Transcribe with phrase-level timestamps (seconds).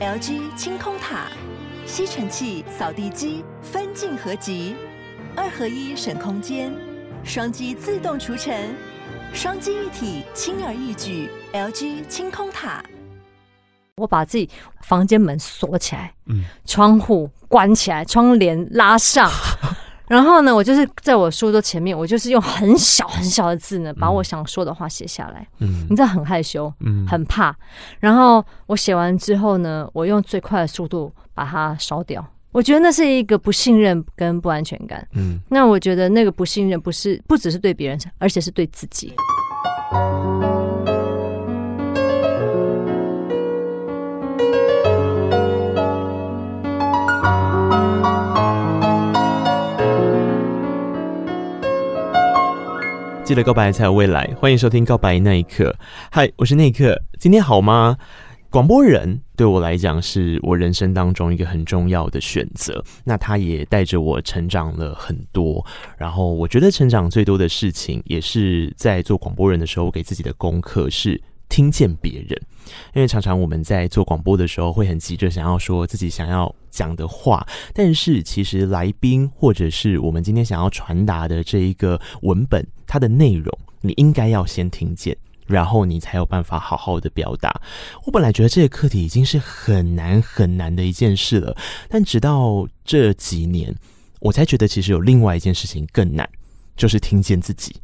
[0.00, 1.26] LG 清空塔，
[1.84, 4.74] 吸尘器、扫地机分镜合集，
[5.36, 6.72] 二合一省空间，
[7.22, 8.74] 双击自动除尘，
[9.34, 11.28] 双击一体轻而易举。
[11.52, 12.82] LG 清空塔。
[13.96, 14.48] 我把自己
[14.80, 19.30] 房间门锁起来，嗯，窗户关起来，窗帘拉上，
[20.10, 25.46] 然后呢，我就是在我书桌前面，我就是用很小很小的字呢，把我想说的话写下来。
[25.60, 27.54] 嗯，你知道很害羞，嗯，很怕。
[28.00, 32.26] 然后我写完之后呢，我用最快的速度把它烧掉。
[32.50, 35.06] 我觉得那是一个不信任跟不安全感。
[35.14, 39.14] 嗯，那我觉得那个不信任不是不只是对别人，而且是对自己。
[53.30, 55.70] 记得告白才有未来，欢迎收听《告白那一刻》。
[56.10, 57.96] 嗨，我是那一刻，今天好吗？
[58.50, 65.64] 广播人对我来讲是我人生当中一个很重要的选择，那他也带着我成长了很多。
[65.96, 72.36] 然后我觉得成长最多的事情，也是在做广播人的时候，给自己的功课是听见别人。
[72.94, 85.16] 因为常常我们在做广播的时候，会很急着想要说自己想要讲的话，但是其实来宾或者是我们今天想要传达的这一个文本，它的内容，你应该要先听见。
[85.46, 87.50] 然后你才有办法好好的表达。
[88.04, 91.56] 我本来觉得这个课题已经是很难很难的一件事了，
[91.88, 93.74] 但直到这几年，
[94.20, 96.28] 我才觉得其实有另外一件事情更难，
[96.76, 97.74] 就是听见自己。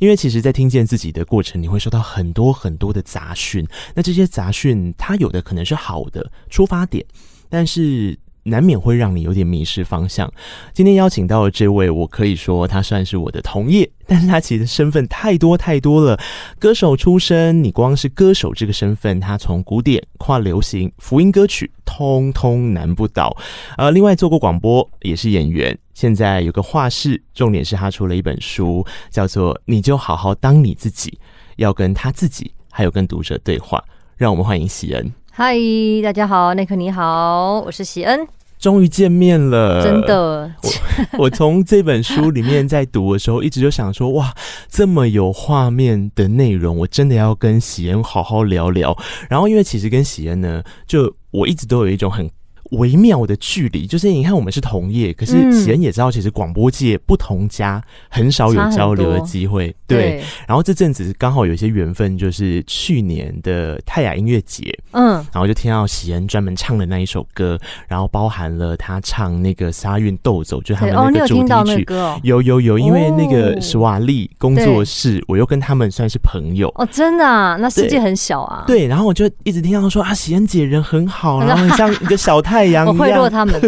[0.00, 3.64] 因为其实，在听见自己的过程，你会收到很多很多的杂讯。
[3.94, 7.06] 那这些杂讯，它有的可能是好的出发点，
[7.48, 10.32] 但是，难免会让你有点迷失方向。
[10.72, 16.18] 今天邀请到的这位，我可以说他算是我的同业，但是他其实身份太多太多了。
[16.58, 23.36] 歌手出身，你光是歌手这个身份，他从古典、跨流行、福音歌曲，通通难不倒。
[23.76, 31.10] 呃，另外做过广播，也是演员，现在有个画室，重点是他出了一本书，叫做《你就好好当你自己》，
[31.56, 33.82] 要跟他自己还有跟读者对话。
[34.16, 35.12] 让我们欢迎喜恩。
[35.30, 35.54] 嗨，
[36.02, 38.26] 大家好，内克你好，我是喜恩。
[38.58, 40.52] 终于见面了，真的。
[40.62, 40.70] 我
[41.24, 44.34] 我从这本书里面在读的时候，一直就想说，哇，
[44.68, 48.96] 这么有画面的内容，我真的要跟喜恩好好聊聊。
[49.28, 52.30] 然后，因为其实跟喜恩呢，就我一直都有一种很。
[52.72, 59.74] 微妙的距离，就是你看我们是同业，可是喜恩也知道，其实广播界不同家很少有交流的机会。
[59.86, 71.86] 对，对，然后这阵子刚好有一些缘分，就是去年的泰雅音乐节，嗯，然后就听到喜恩专门唱的那一首歌，然后包含了他唱那个沙韵斗走，就他们那个主题曲。
[72.22, 76.68] 有有有，因为那个史瓦利工作室，我又跟他们算是朋友。
[76.74, 77.56] 哦，真的啊？
[77.60, 78.64] 那世界很小啊。
[78.66, 82.55] 对，然后我就一直听到说啊，喜恩姐人很好， 然后很像一个小太。
[82.56, 83.60] 太阳一样，我贿赂他们，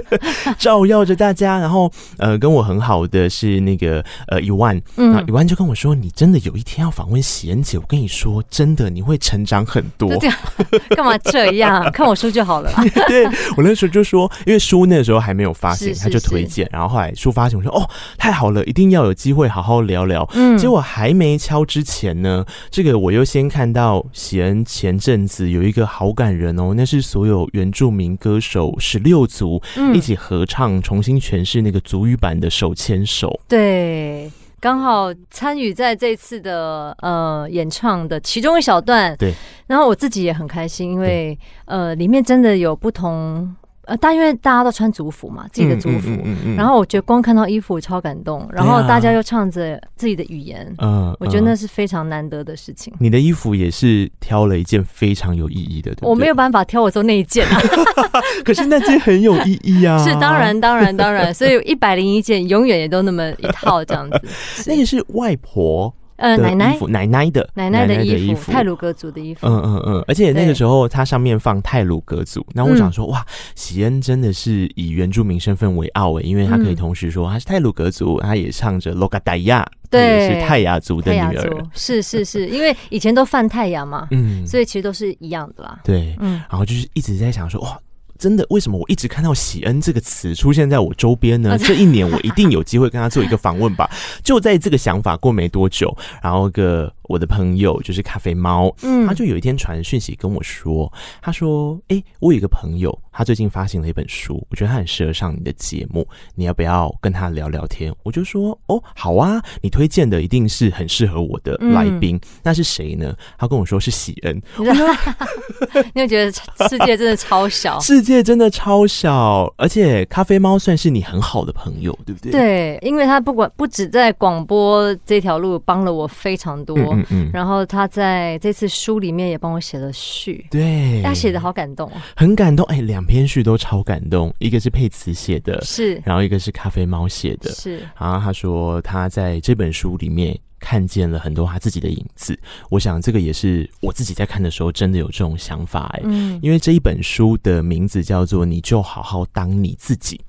[0.58, 1.58] 照耀着大家。
[1.58, 10.36] 然后，呃，跟我很好的是那个呃，一万，嗯，一万就跟我说：“你真的有一天要访问喜恩姐，我跟你说，真的你会成长很多。”这样
[10.96, 11.84] 干嘛这样？
[11.92, 12.72] 看我书就好了。
[13.06, 13.26] 对，
[13.58, 16.66] 我那时候就说，因为书那时候还没有发行，他就推荐。
[16.72, 17.86] 然后后来书发行，我说：“哦，
[18.16, 28.29] 太好了，一定要有机会好好聊聊。”嗯，结果还没敲之前呢，这个我又先看到喜恩前阵子有一个好感人哦，那是所有原住民歌。
[28.30, 29.60] 歌手十六族
[29.92, 33.28] 一起合唱，重新诠释那个族语版的《手牵手》。
[33.48, 34.30] 对，
[34.60, 39.16] 刚好参与在这次的呃演唱的其中一小段。
[39.16, 39.34] 对，
[39.66, 43.56] 然后我自己也很开心，因为呃里面真的有不同。
[43.90, 52.94] 呃，但因为大家都穿族服嘛，自己的族服，嗯嗯嗯嗯、然后我觉得光看到衣服超感动，然后大家又唱着自己的语言，嗯，我觉得那是非常难得的事情。
[53.00, 56.08] 你的衣服也是挑了一件非常有意义的，对对？
[56.08, 57.60] 我没有办法挑我做那一件啊，
[58.46, 59.98] 可是那件很有意义啊。
[60.06, 64.20] 是当然当然当然，所以一百零一件永远也都那么一套这样子。
[64.70, 65.92] 那个是外婆。
[66.20, 69.46] 呃，奶奶，奶奶的，奶奶的衣服，泰鲁格族的衣服。
[69.46, 73.24] 嗯嗯嗯，而且那个时候它上面放泰鲁格族，然后我想说，哇，
[73.54, 81.66] 喜恩真的是以原住民身份为傲诶，因为他可以同时说他是泰鲁格族，他也唱着洛嘎达亚，对，是泰雅族的女儿。
[81.72, 85.80] 是是是， 因为以前都泛泰雅嘛，嗯，所以其实都是一样的啦。
[85.82, 87.78] 对，嗯，然后就是一直在想说，哇。
[88.20, 91.56] 真的，为什么我一直看到“喜恩”这个词出现在我周边呢？
[91.58, 93.88] 这一年我一定有机会跟他做一个访问吧。
[94.22, 100.90] 就在这个想法过没多久，然后个我的朋友就是咖啡猫，嗯他就有一天传讯息跟我说，
[101.20, 114.40] 他说：“哎、欸，我有一个朋友，他最近发行了一本书，我觉得他很适合上你的节目，你要不要跟他聊聊天？”我就说：“哦，好啊，你推荐的一定是很适合我的来宾，嗯、那是谁呢？”他跟我说是喜恩，
[115.92, 116.30] 你有觉得
[116.68, 117.76] 世界真的超小？
[117.82, 122.30] 世界真的超小，而且咖啡猫算是你很好的朋友，对不对？
[122.30, 140.38] 对，因为他不管不止在广播这条路帮了我非常多，嗯，嗯，嗯，然后他在这次书里面也帮我写了序，对，他写的好感动，很感动，哎、欸，两篇序都超感动，一个是佩慈写的，是，然后一个是咖啡猫写的，是，然后他说他在这本书里面。
[140.62, 142.38] 看见了很多他自己的影子，
[142.68, 150.20] 我想这个也是我自己在看的时候真的有这种想法哎、欸，嗯，因为这一本书的名字叫做“你就好好当你自己”，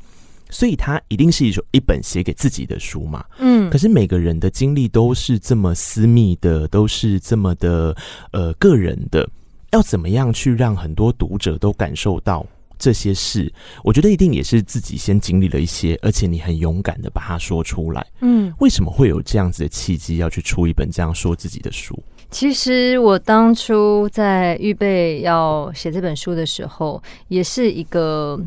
[0.51, 7.95] 所以它一定是一首一本写给自己的书嘛，嗯，可是每个人的经历都是这么私密的，都是这么的
[8.31, 9.27] 呃个人的，
[9.71, 12.45] 要怎么样去让很多读者都感受到？
[12.83, 13.53] 这些事，
[13.83, 18.03] 我觉得一定也是自己先经历了一些，而且你很勇敢的把它说出来。
[18.21, 22.01] 嗯，为什么会有这样子的契机要去出一本这样说自己的书？
[22.31, 28.44] 其实我当初在预备要写这本书的时候，也是一个。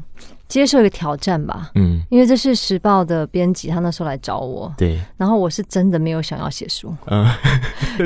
[0.49, 7.27] 接受一个挑战吧，嗯，因为这是时报的编辑，他那时候来找我，对，然后我是真的没有想要写书， 嗯，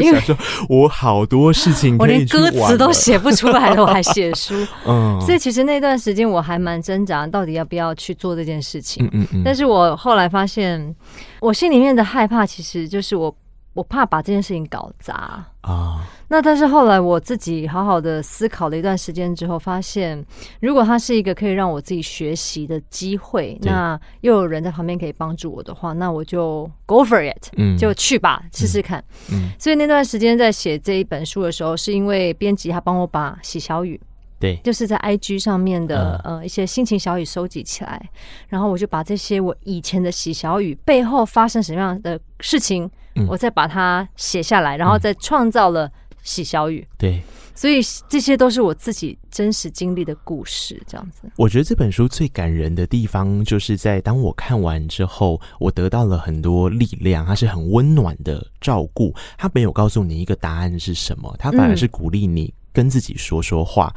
[0.01, 0.37] 因为 说
[0.69, 4.55] 我好多事情，我连歌词都写不出来了，我还写书，
[4.87, 10.95] 嗯，所以其实那段时间我还蛮挣扎，到底要不要去做这件事情，嗯嗯嗯，但是我后来发现，
[11.41, 13.35] 我心里面的害怕其实就是我。
[13.75, 15.41] 我怕把这件事情搞砸。
[15.61, 16.03] 啊！
[16.31, 20.23] 那但是后来我自己好好的思考了一段时间之后，发现
[20.61, 29.03] 如果它是一个可以让我自己学习的机会，那又有人在旁边可以帮助我的话，那我就 go for it，嗯，就去吧，试试看。
[29.33, 33.99] 嗯，所以那段时间在写这一本书的时候，是因为编辑他帮我把喜小语。
[34.41, 38.09] 对，就是在 IG 上面的呃一些心情小语收集起来，嗯，
[38.51, 45.91] 然后我就把这些我以前的喜小语背后发生什么样的事情，嗯，我再把它写下来，然后再创造了
[46.29, 46.87] 喜小雨。
[46.99, 47.23] 对，
[47.55, 51.23] 所以这些都是我自己真实经历的故事，这样子。
[51.37, 62.53] 我觉得这本书最感人的地方，就是在当我看完之后，我得到了很多力量，它是很温暖的照顾，它没有告诉你一个答案是什么，它反而是鼓励你。
[62.71, 63.93] 跟自己说说话，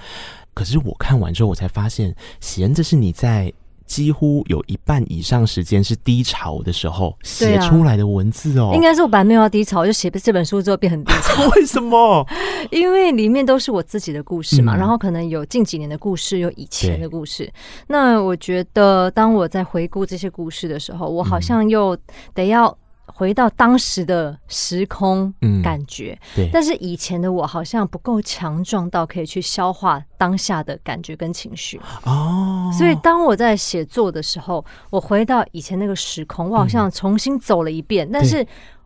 [0.55, 3.53] 可是我看完之后，我才发现，喜恩，这是你在
[3.91, 8.71] 几乎有一半以上时间是低潮的时候写出来的文字哦。
[8.73, 11.45] 应该是我本来没有要低潮，我就写这本书之后变很低潮。
[11.55, 12.25] 为什么？
[12.71, 17.51] 因为里面都是我自己的故事嘛，然后可能有近几年的故事，有以前的故事。
[17.87, 21.97] 那我觉得，当我在回顾这些故事的时候，我好像又
[22.33, 22.73] 得要。
[23.21, 25.31] 回到当时的时空
[25.61, 31.79] 感觉，嗯，对，但是以前的我好像不够强壮到可以去消化当下的感觉跟情绪。
[32.03, 38.09] 哦，所以当我在写作的时候，我回到以前那个时空，我好像重新走了一遍。
[38.11, 38.43] 但是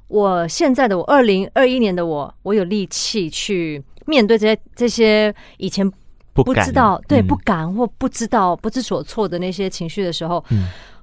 [0.09, 5.89] 我现在的我，二零二一年的我，我有力气去面对这些这些以前
[6.33, 10.43] 不知道对不敢或不知道不知所措的那些情绪的时候。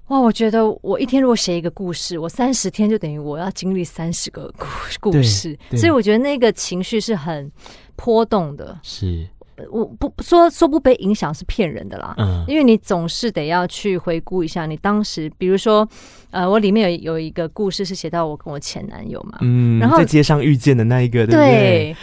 [0.08, 7.50] 哇，我觉得我一天如果写一个故事，我三十天就等于我要经历三十个故故事，所以我觉得那个情绪是很
[7.96, 8.78] 波动的。
[8.82, 9.26] 是。
[9.70, 15.86] 我不说说不被影响是骗人的啦，嗯，因为你总是得要去回顾一下你当时，比如说，
[16.32, 21.96] 呃，我里面有有一个故事是写到我跟我前男友嘛，嗯，然后在街上遇见的那一个，对不对？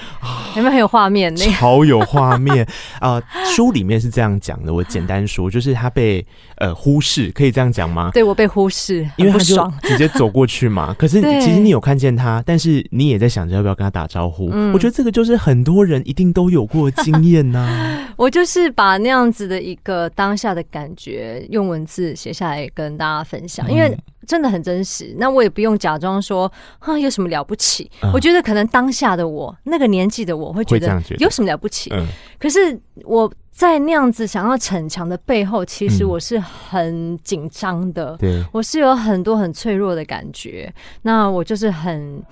[0.55, 1.33] 有没有很有画面？
[1.33, 2.63] 那 个超有画面
[2.99, 3.15] 啊！
[3.15, 6.25] 呃，书里面是这样讲的，我简单说，就是他被
[6.57, 8.11] 呃忽视，可以这样讲吗？
[8.13, 10.93] 对，我被忽视，因为他就直接走过去嘛。
[10.99, 14.49] 可是其实你有看见他，但是你也在想着要不要跟他打招呼。
[14.53, 18.07] 嗯，我觉得这个就是很多人一定都有过经验呐。
[18.15, 23.97] 我就是把那样子的一个当下的感觉用文字写下来跟大家分享，因为
[24.27, 25.15] 真的很真实。
[25.17, 27.89] 那我也不用假装说哈有什么了不起。
[28.13, 31.91] 我觉得可能当下的我那个年纪的我会觉得有什么了不起。
[32.39, 38.15] 可是我在那样子想要逞强的背后，其实我是很紧张的。
[38.17, 40.73] 对，我是有很多很脆弱的感觉。
[41.01, 42.23] 那我就是很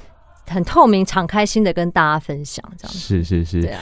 [0.48, 2.98] 很透明、敞开心的跟大家分享，这样子。
[2.98, 3.82] 是是是，对啊。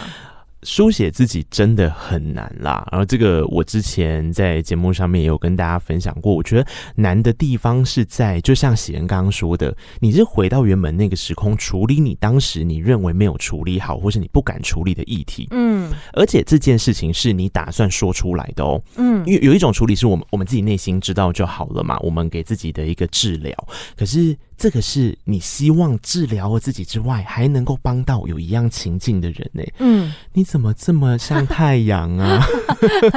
[0.66, 6.34] 书写自己真的很难啦，然后这个我之前在节目上面也有跟大家分享过。
[6.34, 15.48] 我觉得难的地方是在，就像喜恩刚刚说的，你是回到原本那个时空，处理你当时你认为没有处理好，或是你不敢处理的议题。
[15.52, 18.82] 嗯，而且这件事情是你打算说出来的哦。
[18.98, 23.56] 嗯，因为有一种处理是我们我们自己内心知道就好了嘛，我们给自己的一个治疗。
[23.96, 29.64] 可是这个是你希望治疗了自己之外，还能够帮到有一样情境的人呢。
[29.80, 32.46] 嗯，你怎么这么像太阳啊？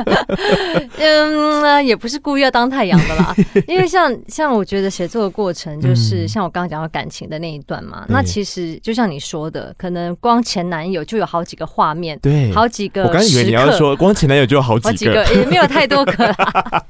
[0.99, 3.35] 嗯，也不是故意要当太阳的啦。
[3.67, 8.05] 因为像像我觉得写作的过程，就是像我刚刚讲到感情的那一段嘛。
[8.09, 13.05] 嗯、那其实就像你说的，可能光前男友就有好几个画面，对，好几个。
[13.05, 16.85] 我刚以为你要说光前男友就有好几个，好几个 也没有太多个啦。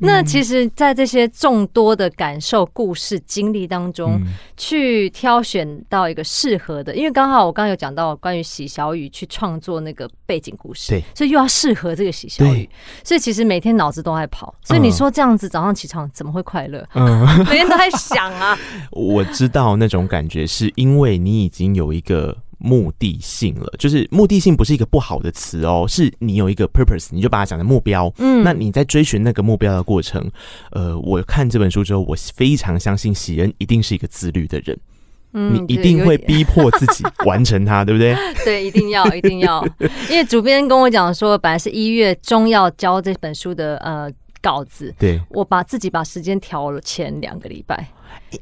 [0.00, 12.68] 那其实，在这些众多的感受、故事、经历当中，嗯、去挑选到一个适合的，因为刚好我刚刚有讲到关于喜小雨去创作那个背景故事，对，所以又要适合这个喜小雨，
[13.02, 14.54] 所以其实每天脑子都在跑。
[14.62, 16.86] 所以你说这样子早上起床怎么会快乐？
[16.94, 18.58] 嗯， 每天都在想啊。
[18.92, 22.43] 我知道那种感觉，是因为你已经有一个。
[22.58, 28.12] 目的性了，就是目的性不是一个不好的词哦，是你有一个 purpose，你就把它讲成目标。
[28.18, 30.30] 嗯，那你在追寻那个目标的过程，
[30.72, 34.78] 呃，我看这本书之后，我非常相信喜恩一定是一个自律的人。
[35.36, 38.14] 嗯，你一定会逼迫自己完成它， 对不对？
[38.44, 39.66] 对，一定要，一定要。
[40.08, 44.08] 因为主编跟我讲说，本来是一月中要交这本书的呃
[44.44, 47.88] 稿子，对，我把自己把时间调了前两个礼拜。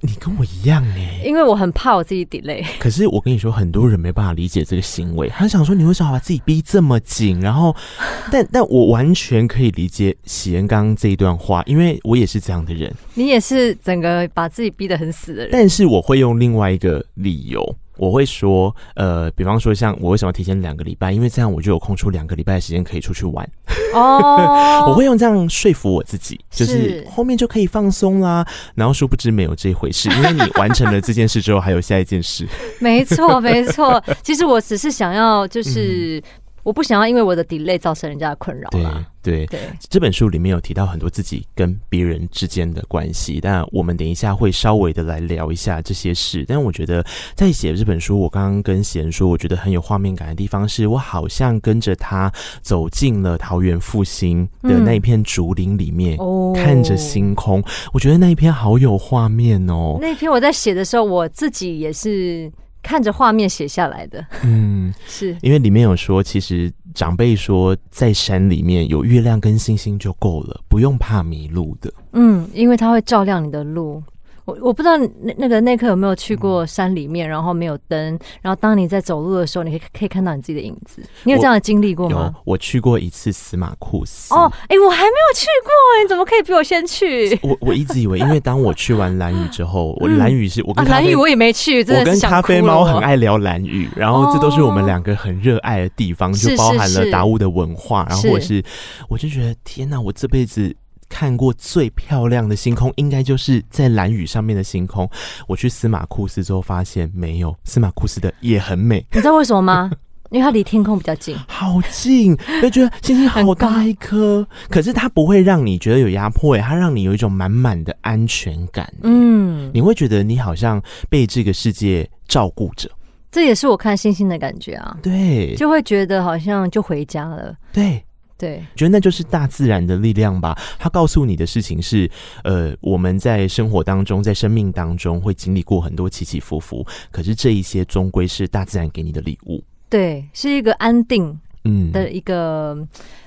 [0.00, 2.64] 你跟我一样哎，因为我很怕我自己 delay。
[2.80, 7.40] 可是我跟你说，很多人没办法理解这个行为，他想说你为什么把自己逼这么紧？
[7.40, 7.74] 然后，
[8.32, 12.92] 但但我完全可以理解喜恩刚刚这一段话，因为我也是这样的人。
[13.14, 17.76] 你也是整个把自己逼得很死的人，但是我会用另外一个理由。
[18.02, 21.12] 我会说，呃，比方说，像我为什么提前两个礼拜？
[21.12, 23.48] 因为这样我就有空出两个礼拜的时间可以出去玩。
[23.94, 28.44] 哦， 我会用这样说服我自己，就是后面就可以放松啦。
[28.74, 32.44] 然后殊不知没有这一回事，因为你完成了这件事之后，还有下一件事。
[32.80, 34.02] 没错，没错。
[34.20, 36.20] 其实我只是想要，就是。
[36.62, 39.04] 嗯我不想要因为我的 delay 造成人家的困扰啦。
[39.20, 46.44] 对对，这本书里面有提到很多自己跟别人之间的关系，但我们等一下会稍微的来聊一下这些事。
[46.46, 47.04] 但我觉得
[47.34, 57.62] 在写这本书，我刚刚跟贤说，我觉得很有画面感的地方，是我好像跟着他走进了桃园复兴的那一片竹林里面，嗯、看着星空。
[57.92, 59.98] 我觉得那一篇好有画面哦。
[60.00, 62.50] 那一篇我在写的时候，我自己也是。
[62.82, 71.92] 看着画面写下来的，嗯，是因为里面有说，其实长辈说在山里面有月亮跟星星就够了，不用怕迷路的。
[72.12, 74.02] 嗯，因为它会照亮你的路。
[74.44, 81.02] 我我不知道那那个内克有没有去过山里面，然后没有灯，然后当你在走路的时候，你可以可以看到你自己的影子。
[81.24, 82.32] 你有这样的经历过吗？
[82.34, 84.34] 有，我去过一次司马库斯。
[84.34, 87.38] 哦，哎、欸，我还没有去过，你怎么可以比我先去？
[87.42, 98.62] 我我一直以为，因为当我去完蓝屿之后，我蓝屿是我跟兰屿、啊、我也没去，真的我跟咖啡猫很爱聊蓝屿，然后这都是我们两个很热爱的地方，就包含了达悟的文化，然后或者是
[99.08, 100.74] 我就觉得天哪，我这辈子。
[101.12, 105.06] 看过最漂亮的星空，应该就是在蓝雨上面的星空。
[105.46, 109.04] 我去司马库斯之后，发现没有，司马库斯的也很美。
[109.12, 109.90] 你知道为什么吗？
[110.32, 114.46] 因为它离天空比较近，好近，就觉得星星好大一颗。
[114.70, 118.90] 可是它不会让你觉得有压迫，哎，它让你有一种满满的安全感。
[119.02, 122.90] 嗯，你会觉得你好像被这个世界照顾着。
[123.30, 124.96] 这也是我看星星的感觉啊。
[125.02, 127.54] 对，就会觉得好像就回家了。
[127.70, 128.02] 对。
[128.42, 130.58] 对，觉得那就是大自然的力量吧。
[130.76, 132.10] 他告诉你的事情是，
[132.42, 139.62] 呃，我们在生活当中，在生命当中会经历过很多起起伏伏，可是这一些终归是大自然给你的礼物。
[139.88, 142.76] 对，是一个安定，嗯，的一个。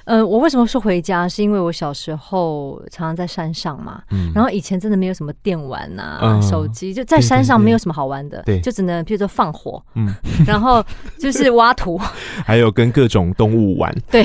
[0.06, 1.28] 嗯呃，我为什么说回家？
[1.28, 10.14] 是因为我小时候常常在山上嘛，嗯、然后以前真的没有什么电玩呐、啊，嗯、手机就在山上没有什么好玩的，对，就只能比如说放火，嗯，
[10.46, 10.84] 然后
[11.20, 11.98] 就是挖土，
[12.46, 14.24] 还有跟各种动物玩，对，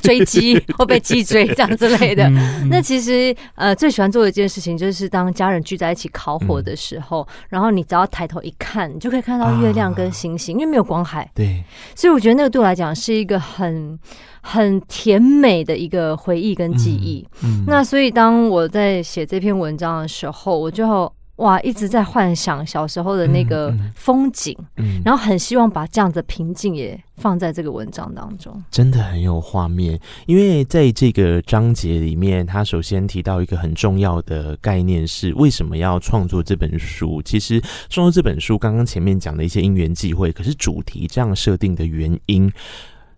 [0.00, 2.24] 追击或被鸡追这样之类的。
[2.28, 11.64] 嗯、那其实呃，最喜欢做的一件事情就是当家人聚在一起烤火的时候，嗯、然后你只要抬头一看，你就可以看到月亮跟星星，啊、因为没有光海，对，
[11.96, 13.98] 所以我觉得那个对我来讲是一个很。
[14.42, 17.26] 很甜美的一个回忆跟记忆。
[17.42, 24.56] 嗯嗯、那所以当我在写这篇文章的时候，我就哇一直在幻想小时候的那个风景，
[25.04, 28.60] 然后很希望把这样的平静也放在这个文章当中。
[28.72, 37.22] 真的很有画面，因为在这个章节里面，他首先提到一个很重要的概念是为什么要创作这本书。
[37.22, 42.50] 其实创作这本书，刚刚前面讲的一些因缘际会，可是主题这样设定的原因。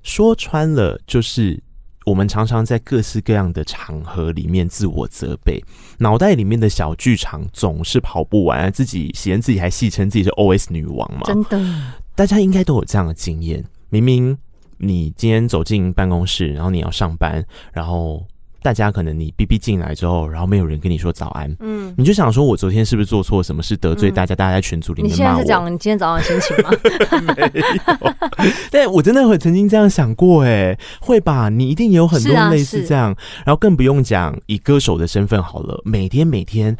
[0.02, 1.62] 说穿了，就是
[2.06, 5.62] 我们常常在各式各样的场合里面自我责备，
[5.98, 8.72] 脑袋里面的小剧场总是跑不完。
[8.72, 11.22] 自己嫌自己还戏称自己是 OS 女王嘛？
[11.24, 13.64] 真的，大家应该都有这样的经验。
[13.90, 14.36] 明明
[14.78, 18.26] 你今天走进办公室，然后你要上班，然后
[18.62, 24.34] 大家可能你 B B 进来之后，然后没有人跟你说早安，嗯，你就想说，我昨天是不是做错什么事得罪大家？
[24.34, 25.16] 大家在群组里面骂我。
[25.16, 26.70] 你现在是讲你今天早上的心情吗？
[27.36, 31.48] 没有，但我真的会曾经这样想过，哎，会吧？
[31.48, 33.14] 你一定有很多类似这样，
[33.44, 36.76] 然后更不用讲以歌手的身份好了，每天每天，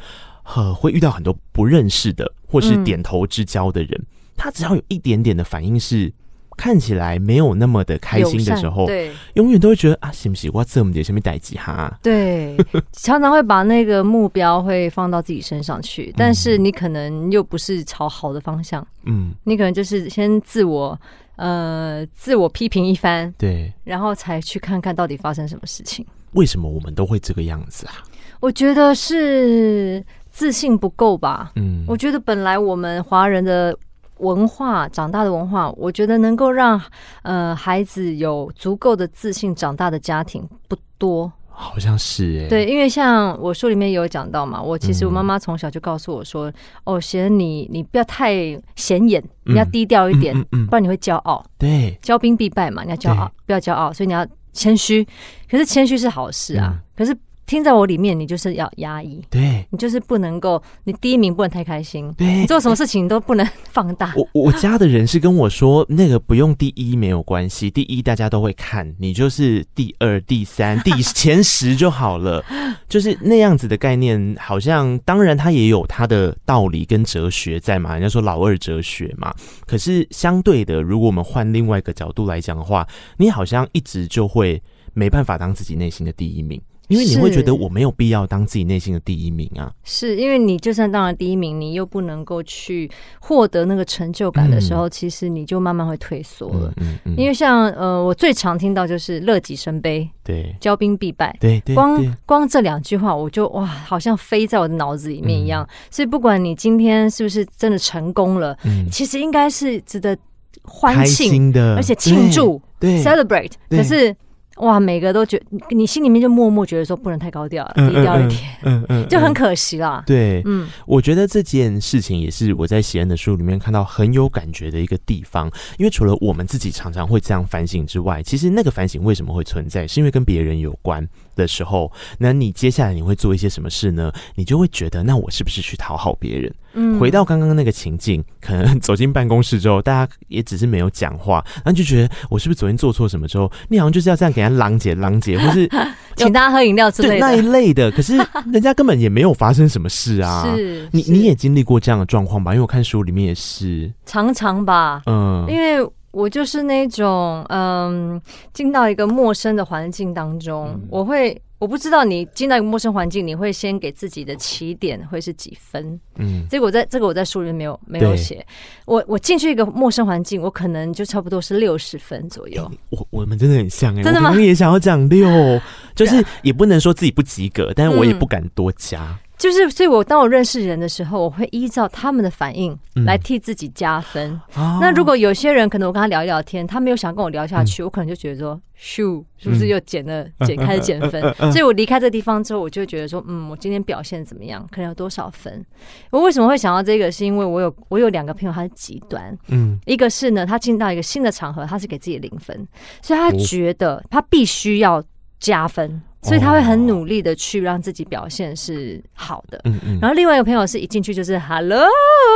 [0.55, 4.07] 呃，会遇到很多不认识的或是点头之交的人，嗯、
[4.37, 6.13] 他只要有一点点的反应是。
[6.61, 11.99] 看起来没有那么的开心的时候，对，永远都会觉得啊，行不行我这么点什么代志哈？
[12.03, 12.55] 对，
[12.93, 21.01] 常常会把那个目标会放到自己身上去， 但是你可能又不是朝好的方向，嗯，你可能就是先自我
[21.37, 26.05] 呃自我批评一番，对，然后才去看看到底发生什么事情。
[26.33, 28.05] 为什么我们都会这个样子啊？
[28.39, 31.53] 我觉得是自信不够吧。
[31.57, 33.75] 嗯，我觉得本来我们华人的。
[34.21, 36.81] 文化长大的文化，我觉得能够让
[37.23, 48.35] 呃孩子有足够的自信长大的家庭不多，好像是哎、欸，对，因为像我书里面有讲到嘛，我其实我妈妈从小就告诉我说，嗯、哦，贤你你不要太
[48.77, 50.35] 显眼，你要低调一点，
[50.69, 55.07] 不然你会骄傲，对，骄兵必败嘛，你要骄傲，不要骄傲，所以你要谦虚，
[55.51, 57.17] 可是谦虚是好事啊，嗯、可是。
[57.51, 64.15] 听在我里面，你就是要压抑，对，你就是不能够，你第一名不能太开心，对，你做什么事情都不能放大。
[64.15, 72.45] 我我家的人是跟我说，那个不用第一没有关系，第一大家都会看，你就是第二、第三、第前十就好了，
[72.89, 74.37] 就是那样子的概念。
[74.39, 79.35] 好像当然他也有他的道理跟哲学在嘛，人家说老二哲学嘛。
[79.67, 84.63] 可是相对的，如果我们换另外一个角度来讲的话，你好像一直就会
[84.95, 86.63] 没办法当自己内心的第一名。
[86.91, 96.73] 因为你会觉得我没有必要当自己内心的第一名啊，是因为你就算当了第一名，你又不能够去获得那个成就感的时候，嗯、其实你就慢慢会退缩了。
[96.79, 105.65] 嗯因为像呃，我最常听到就是乐极生悲，对，骄兵必败，对，对，光光这两句话，我就哇，好像飞在我的脑子里面一样。
[105.65, 110.17] 嗯、所以不管你今天是不是真的成功了，嗯、其实应该是值得
[110.65, 113.53] 欢庆的，而且庆祝，对，celebrate。
[113.69, 114.15] 可是。
[114.61, 120.03] 哇，每个都觉得你心里面就默默觉得说不能太高调了，低调一点，嗯嗯，就很可惜啦。
[120.07, 134.13] 对，嗯，我觉得这件事情也是我在喜恩的书里面看到很有感觉的一个地方，因为除了我们自己常常会这样反省之外，其实那个反省为什么会存在，是因为跟别人有关的时候，那你接下来你会做一些什么事呢？
[134.35, 136.55] 你就会觉得，那我是不是去讨好别人？
[136.75, 145.69] 嗯，回到刚刚那个情境，可能走进办公室之后，大家也只是没有讲话，然后就觉得我是不是昨天做错什么之后，你好像就是要这样给人家拦截拦截， 或是
[146.17, 147.91] 请大家喝饮料之类的那一类的。
[147.93, 148.17] 可是
[148.53, 150.55] 人家根本也没有发生什么事啊。
[150.55, 152.53] 是，你你也经历过这样的状况吧？
[152.53, 155.03] 因为我看书里面也是常常吧。
[155.07, 158.21] 嗯，因为我就是那种嗯，
[158.53, 161.41] 进到一个陌生的环境当中，嗯、我会。
[161.61, 166.01] 我不知道你进到一个陌生环境，你会先给自己的起点会是几分？
[166.17, 168.45] 嗯，这个我在这个我在书里面没有没有写。
[168.87, 172.65] 我我进去一个陌生环境，我可能就差不多是六十分左右。
[172.65, 174.33] 欸、我我们真的很像哎、欸，真的吗？
[174.33, 175.29] 我也想要讲六，
[175.95, 179.03] 就是也不能说自己不及格，但是我也不敢多加。
[179.03, 184.39] 嗯就是，所以我当我认识人的时候，我会依照他们的反应来替自己加分。
[184.55, 191.23] 那如果有些人可能我跟他聊一聊天，他没有想跟我聊下去，嗯、我可能就觉得说，咻，是不是又减了减、嗯、开始减分？
[191.51, 194.63] 所以我离开这个地方之后，我就会觉得说，嗯，我今天表现怎么样？
[194.71, 195.65] 可能有多少分？
[196.11, 197.11] 我为什么会想到这个？
[197.11, 202.69] 是因为我有我有两个朋友，他是极端，嗯，一个是呢，他进到一个新的场合，他是给自己零分，
[203.01, 205.03] 所以他觉得他必须要
[205.39, 206.03] 加分。
[206.23, 209.99] 所以他会很努力的去让自己表现是好的，嗯嗯。
[210.01, 211.87] 然后另外一个朋友是一进去就是 Hello，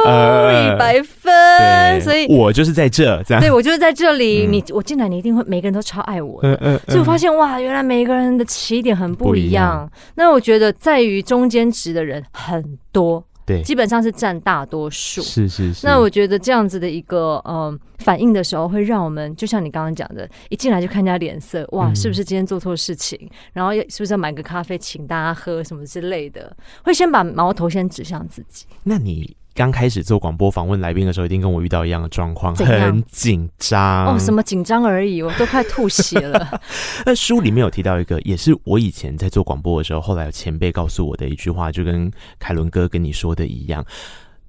[0.05, 3.41] 一百分，所以我就是在这，这样。
[3.41, 4.47] 对，我就是在这里。
[4.47, 6.81] 你我进来，你一定会每个人都超爱我的。
[6.89, 9.91] 所以我发现哇，原来每一个人的起点很不一样。
[10.15, 13.25] 那我觉得在于中间值的人很多。
[13.47, 15.21] 对，基本上是占大多数。
[15.23, 15.87] 是是是。
[15.87, 23.19] 那我觉得这样子的一个嗯反应的时候，会让我们就像你刚刚讲的，一进来就看人家脸色，哇，是不是今天做错事情？
[23.23, 26.57] 嗯、然后是不是要买个咖啡请大家喝什么之类的？
[26.83, 28.67] 会先把矛头先指向自己。
[28.83, 29.37] 那你？
[29.55, 34.19] 刚开始做广播访问来宾的时候，一定跟我遇到一样的状况，很紧张哦。
[34.19, 36.61] 什么紧张而已，我都快吐血了。
[37.07, 43.85] 那 书里面有提到一个，也是我以前在做广播的时候，后来有前辈告诉我的一句话，就跟凯伦哥跟你说的一样。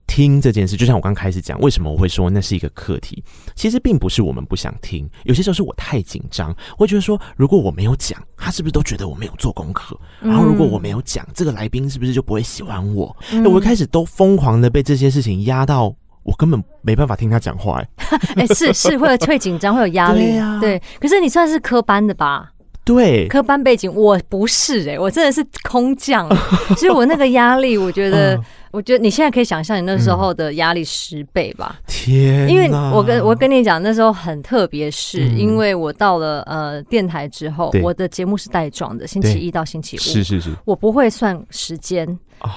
[0.07, 3.23] 听这件事，就像我刚开始讲，为什么我会说那是一个课题？
[3.55, 6.55] 其实并不是我们不想听，有些时候是我太紧张。
[6.77, 9.99] 我觉得说，如果我没有讲，他是不是都觉得我没有做功课？
[10.21, 13.15] 然后如果我没有讲，这个来宾是不是就不会喜欢我？
[13.31, 17.89] 嗯、我一开始都疯狂的被这些事情压到，我根本没办法听他讲话、欸。
[18.35, 20.21] 哎， 哎，是是会会紧张，会有压力。
[20.31, 22.51] 对，啊、对，可是你算是科班的吧？
[22.83, 26.29] 对，科班背景我不是哎、欸，我真的是空降，
[26.77, 28.35] 所以我那个压力，我觉得。
[28.35, 28.43] 嗯
[28.75, 31.79] 我觉得你现在可以想象你那时候的压力十倍吧？
[31.87, 42.05] 天，因为我跟我跟你讲，那时候很特别，是因为我到了呃电台之后，我的节目是带状的，星期一到星期五，是是是，我不会算时间，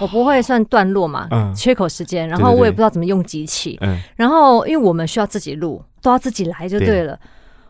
[0.00, 3.78] 我不会算段落嘛，缺口时间，然后我也不知道怎么用机器，
[4.16, 7.16] 然后因为我们需要自己录，都要自己来就对了。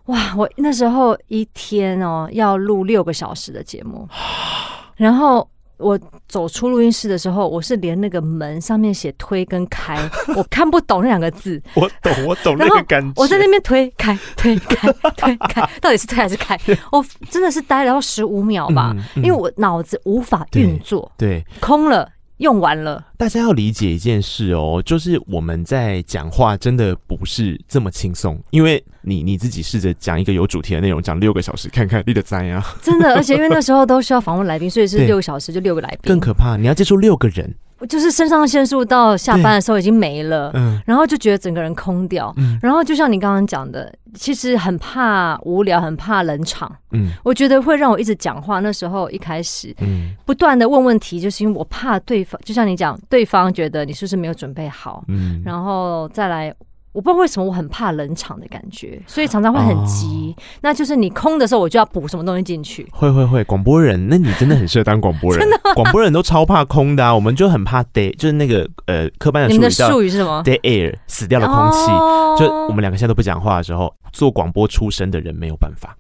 [0.07, 4.09] 哇，我那时候一天哦要录六个小时的节目，
[4.97, 5.47] 然后。
[5.79, 9.97] 我走出录音室的时候，我是连那个门上面写推跟开，
[10.37, 11.61] 我看不懂那两个字。
[11.75, 13.13] 我懂，我懂那个感觉。
[13.21, 16.59] 我在那边推开推开推开，到底是推还是开？
[16.93, 22.09] 我真的是待了要十五秒吧，因为我脑子无法运作，对，空了。
[22.39, 32.63] 用完了，大家要理解一件事哦，就是我们在讲话真的不是这么轻松，因为你你自己试着讲一个有主题的内容，讲六个小时，看看你的怎样？
[32.81, 37.55] 真的，而且因为那时候都需要访问来宾，所以是六个小时就六个来宾，更可怕，你要接触六个人。
[37.87, 48.61] 就是肾上腺素到下班的时候已经没了，嗯，然后就觉得整个人空掉，嗯，然后就像你刚刚讲的，其实很怕无聊，很怕冷场，嗯，我觉得会让我一直讲话。
[48.61, 56.55] 那时候一开始，嗯，不断的问问题，就是因为我怕对方，就像你讲，对方觉得你是不是没有准备好，嗯，然后再来。
[56.93, 60.35] 我不知道为什么我很怕冷场的感觉，所以常常会很急。
[60.37, 62.87] 哦、那就是你空的时候，我就要补什么东西进去。
[62.91, 65.41] 会会会，广播人，那你真的很适合当广播人。
[65.41, 71.91] 真的，广播人都超怕空的啊，我们就很怕 dead，就是那个呃，科班的术语叫术语是什么？dead air，死掉的空气。
[71.91, 75.97] 哦、就我们两个现在都不讲话的时候，做广播出身的人没有办法。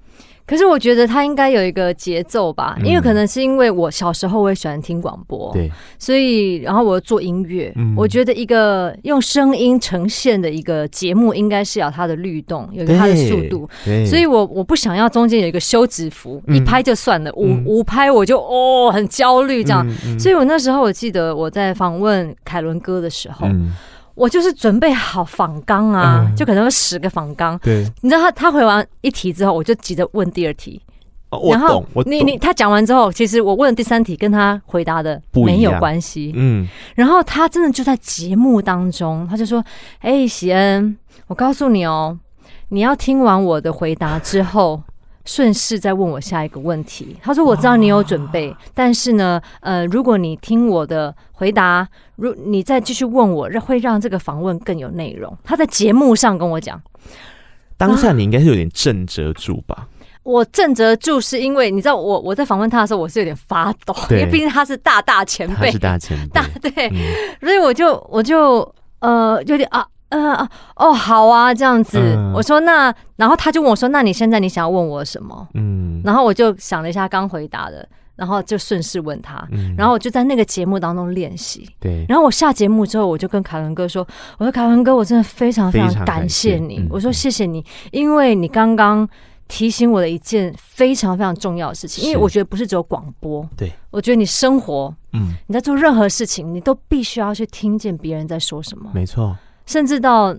[0.49, 13.69] 可是我觉得他应该有一个节奏吧，因为可能是因为我小时候我也喜欢听广播，对，所以然后我做音乐，我觉得一个用声音呈现的一个节目，应该是要它的律动，有它的速度，
[14.07, 19.87] 所以我我不想要中间有一个休止符，一拍就算了，五五拍我就哦很焦虑这样，
[20.19, 23.47] 所以我那时候我记得我在访问凯伦哥的时候。
[24.19, 27.57] 我就是准备好仿纲啊，嗯、就可能有十个仿纲。
[27.61, 30.83] 对，你知道他他回完一题之后，我就急着问第二题。
[31.31, 36.33] 哦、然后你你他讲完之后，其实我问的第三题跟他回答的没有关系。
[36.35, 39.63] 嗯，然后他真的就在节目当中，他就说
[40.01, 42.19] ：“哎、欸，喜恩，我告诉你哦，
[42.71, 44.83] 你要听完我的回答之后。”
[45.29, 47.15] 顺势再问我下一个问题。
[47.23, 51.87] 他说：“我知道你有准备，但是呢，呃，如果你听我的回答，
[52.17, 56.81] 如你再继续问我，让会让这个访问更有内容。”他在节目上跟我讲，
[57.77, 59.87] 当下你应该是有点震折住吧？
[60.23, 66.97] 我震慑住是因为你知道，我我在访问他的时候，我是有点发抖，因为毕竟他是大大前辈，他是大前辈， 大对，嗯、
[67.43, 69.87] 所以我就我就呃有点啊。
[70.11, 75.47] 嗯啊哦好啊这样子，嗯、我说那然后他就问我说，那你现在你想要问我什么？
[75.55, 81.69] 嗯，然后我就想了一下刚回答的，然后就顺势问他，嗯、然后我就在那个节目当中练习。
[81.79, 84.07] 对，然后我下节目之后，我就跟凯文哥说，
[84.39, 86.57] 我说凯文哥，我真的非常非常感谢。
[86.57, 89.07] 你，谢我说谢谢你，因为你刚刚
[89.47, 99.37] 提醒我的一件非常非常重要的事情，因为我觉得不是只有广播，对，我觉得你生活，嗯，你在做任何事情，你都必须要去听见别人在说什么，没错。
[99.69, 100.35] 甚至到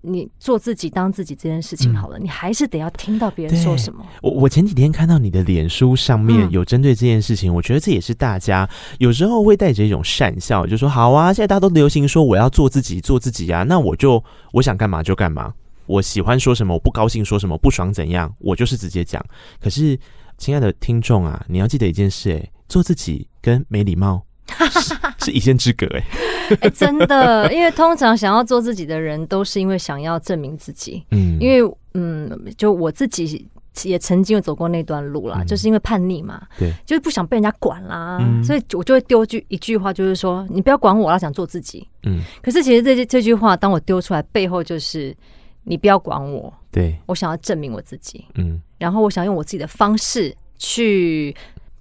[0.00, 4.04] 你做自己、当自己这件事情好了，嗯、你还是得要听到别人说什么。
[4.20, 8.68] 我我前几天看到你的脸书上面有针对这件事情，嗯、我觉得这也是大家
[8.98, 15.54] 有时候会带着一种善笑，就说：“好啊，现在大家都流行说我要做自己，做自己啊，那我就我想干嘛就干嘛，
[15.86, 19.24] 我喜欢说什么，我不高兴说什么，不爽怎样，我就是直接讲。”
[19.62, 19.96] 可是，
[20.36, 24.20] 亲爱的听众啊，你要记得一件事、欸，哎，做自己跟没礼貌。
[24.72, 26.04] 是，是一线之隔哎、
[26.48, 31.04] 欸 欸，真的，因为通常想要做自己的人，都是因为想要证明自己。
[31.10, 33.48] 嗯，因为嗯，就我自己
[33.84, 41.86] 也曾经有走过那段路啦，嗯、就是因为叛逆嘛，对，就是不想被人家管啦，嗯、所以我就会丢句一句话，就是说你不要管我，我要想做自己。
[42.04, 45.16] 嗯，可是其实这这句话，当我丢出来背后，就是
[45.64, 48.24] 你不要管我，对，我想要证明我自己。
[48.34, 51.34] 嗯，然后我想用我自己的方式去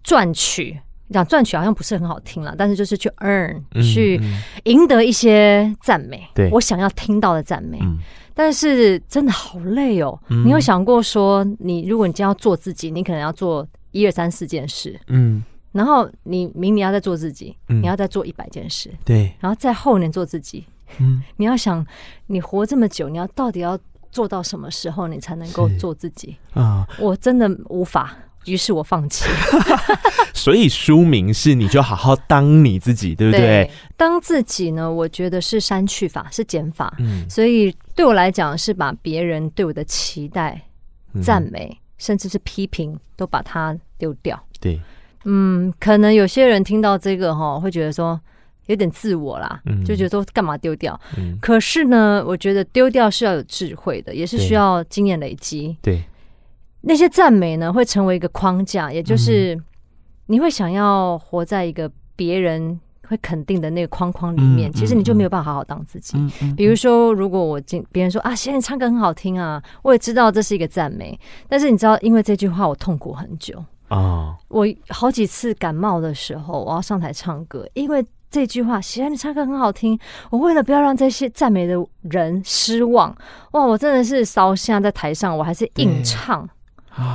[0.03, 0.79] 赚取。
[1.11, 4.21] 讲赚取好像不是很好听了，但是就是去 earn，去
[4.63, 6.49] 赢得一些赞美，对。
[6.51, 7.77] 我想要听到的赞美。
[7.81, 7.97] 嗯、
[8.33, 10.17] 但是真的好累哦。
[10.29, 20.65] 嗯、你有想过说，你如果你今天要做自己，你可能要做一二三四件事，嗯，然后你明年要再做自己，嗯、你要再做一百件事，对，然后在后年做自己，
[20.99, 21.85] 嗯，你要想，
[22.27, 23.77] 你活这么久，你要到底要
[24.11, 26.37] 做到什么时候，你才能够做自己？
[26.53, 26.87] 啊？
[26.99, 28.15] 我真的无法。
[28.45, 29.25] 于是我放弃，
[30.33, 33.41] 所以书名是你就好好当你自己，对不对？
[33.41, 36.93] 对，当自己呢，我觉得是删去法，是减法。
[36.99, 40.61] 嗯，所以对我来讲是把别人对我的期待、
[41.21, 41.69] 赞美。
[41.71, 44.43] 嗯甚至是批评，都把它丢掉。
[44.59, 44.81] 对，
[45.23, 48.19] 嗯，可能有些人听到这个哈，会觉得说
[48.65, 50.99] 有点自我啦，嗯、就觉得说干嘛丢掉？
[51.15, 55.77] 嗯、可是呢，我觉得丢掉是要有智慧的，也是需要经验累积。
[55.79, 56.03] 对，
[56.81, 59.57] 那些赞美呢，会成为一个框架，也就是
[60.27, 62.79] 你会想要活在一个别人。
[63.07, 66.17] 会肯定的那个框框里面，其实你就没有办法好好当自己。
[66.55, 74.37] 比如说，如果我今别人说啊，现在唱歌很好听啊，我也知道这是一个赞美，但是你知道，因为这句话我痛苦很久啊。
[74.47, 83.13] 我好几次感冒的时候，我要上台唱歌，因为这句话，喜欢你唱歌很好听，我为了不要让这些赞美的人失望，
[83.51, 86.49] 哇，我真的是烧香在台上，我还是硬唱。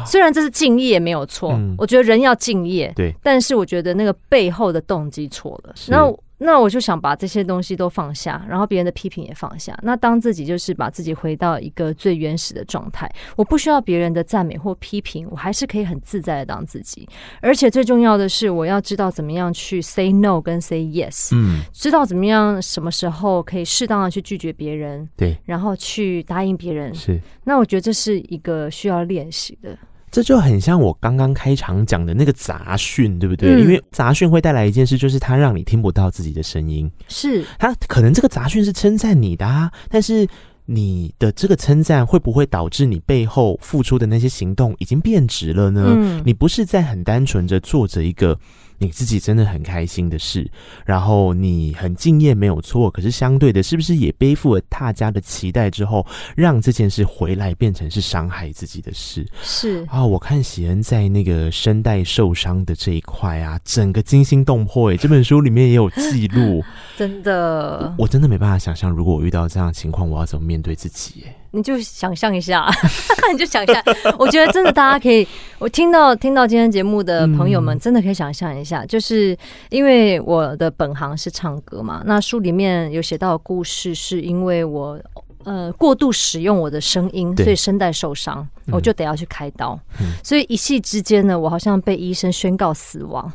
[0.07, 5.75] 虽然这是敬业没有错，嗯、我觉得人要敬业，对，但是我觉得那个背后的动机错了。
[5.89, 6.05] 那
[6.39, 9.77] 那我就想把这些东西都放下，然后别人的批评也放下。
[9.83, 17.09] 那当自己就是把自己回到一个最原始的状态，我不需要别人的赞美或批评，我还是可以很自在的当自己。
[17.41, 26.95] 而且最重要的是，我要知道怎么样去 say no 跟 say yes，嗯，知道怎么样什么时候可以适当的去拒绝别人，对，然后去答应别人。
[26.95, 29.77] 是，那我觉得这是一个需要练习的。
[30.17, 33.51] 这就很像我刚刚开场讲的那个杂讯，对不对？
[33.51, 36.91] 嗯、因为杂讯会带来一件事，就是它让你听不到自己的声音。
[37.07, 40.27] 是，它可能这个杂讯是称赞你的啊，但是
[40.65, 45.85] 你的这个称赞会不会导致你背后付出的那些行动已经变质了呢？
[45.95, 48.39] 嗯、你不是在很单纯的做着一个。
[48.79, 50.51] 你自己真的很开心的事，
[50.85, 59.27] 然后你很敬业没有错，可是相对的，是不是也背负了大家的期待之后，让这件事回来变成是伤害自己的事？
[59.43, 66.63] 是啊，我看喜恩在那个声带受伤的这一块啊，整个惊心动魄诶，这本书里面也有记录，
[66.97, 71.23] 真的我，我真的没办法想象，如果我遇到这样的情况，我要怎么面对自己？
[71.25, 71.37] 诶。
[71.53, 72.67] 你就想象一下，
[73.33, 73.83] 你就想象。
[74.19, 75.27] 我觉得真的，大家可以，
[75.59, 79.37] 我听到听到今天节目的朋友们，真的可以想象一下，就是
[79.71, 82.03] 因为我的本行是唱歌嘛。
[82.05, 84.99] 那书里面有写到的故事，是因为我
[85.45, 89.79] 呃过度使用我的声音，所以声带受伤，我就得要去开刀。
[90.23, 93.33] 所以一夕之间呢，我好像被医生宣告死亡。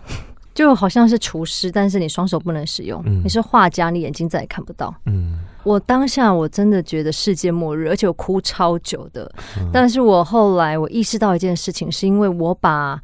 [0.53, 4.93] 就好像是厨师，但是你双手不能使用；嗯、你是画家，你眼睛再也看不到。
[5.05, 9.31] 嗯，我当下我真的觉得世界末日，而且我哭超久的。
[9.57, 13.01] 嗯、但是我后来我意识到一件事情，是因为我把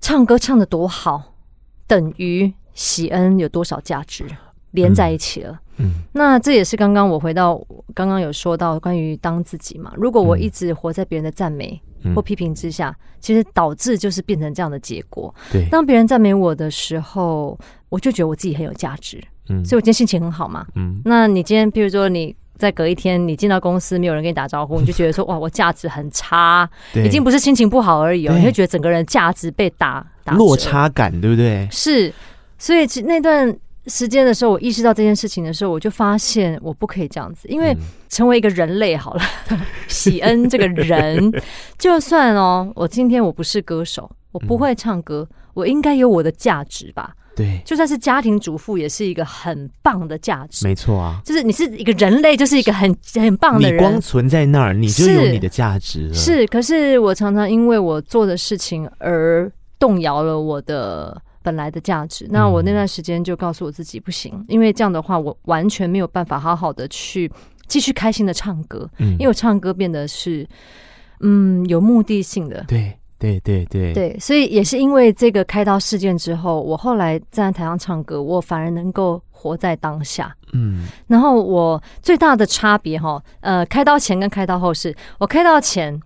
[0.00, 1.34] 唱歌唱得多好，
[1.86, 4.24] 等于喜恩有多少价值
[4.72, 5.52] 连在一起了。
[5.78, 7.58] 嗯，嗯，那这也是刚刚我回到
[7.94, 9.92] 刚刚有说到关于当自己嘛。
[9.96, 11.80] 如果我一直活在别人的赞美。
[12.14, 15.34] 或批评之下，其实导致就是变成这样的结果。
[15.52, 17.58] 对，当别人赞美我的时候，
[17.88, 19.22] 我就觉得我自己很有价值。
[19.48, 20.66] 嗯，所以我今天心情很好嘛。
[20.74, 31.66] 嗯，那你今天，比如说你在隔一天，你进到公司，没有人跟你打招呼，你就觉得说 哇，我价值很差，已经不是心情不好而已哦，你会觉得整个人价值被打打落差感，对不对？
[31.70, 32.12] 是，
[32.58, 33.56] 所以那段。
[33.88, 37.76] 时间的时候，我意识到这件事情的时候，我就发现我不可以这样子，因为
[38.08, 41.32] 成为一个人类好了，嗯、喜恩这个人，
[41.78, 47.14] 就算哦，我今天我不是歌手，我不会唱歌，嗯、我应该有我的价值吧？
[47.34, 56.14] 对，就算是家庭主妇，也是一个很棒的价值，没错啊，就是你是一个人类，就是一个很很棒的人，你光存在那儿，你就有你的价值了。
[56.14, 61.22] 是，是，可是我常常因为我做的事情而动摇了我的。
[61.48, 67.32] 本来的价值，那我那段时间就告诉我自己不行，因为这样的话，我完全没有办法好好的去
[67.66, 70.46] 继续开心的唱歌，嗯，因为我唱歌变得是
[71.20, 73.94] 嗯有目的性的，对对对对。
[73.94, 85.98] 对，所以也是因为这个开刀事件之后，我后来站在台上唱歌，我反而能够活在当下，嗯，然后我最大的差别哈，呃，开刀前跟开刀后是我开刀前。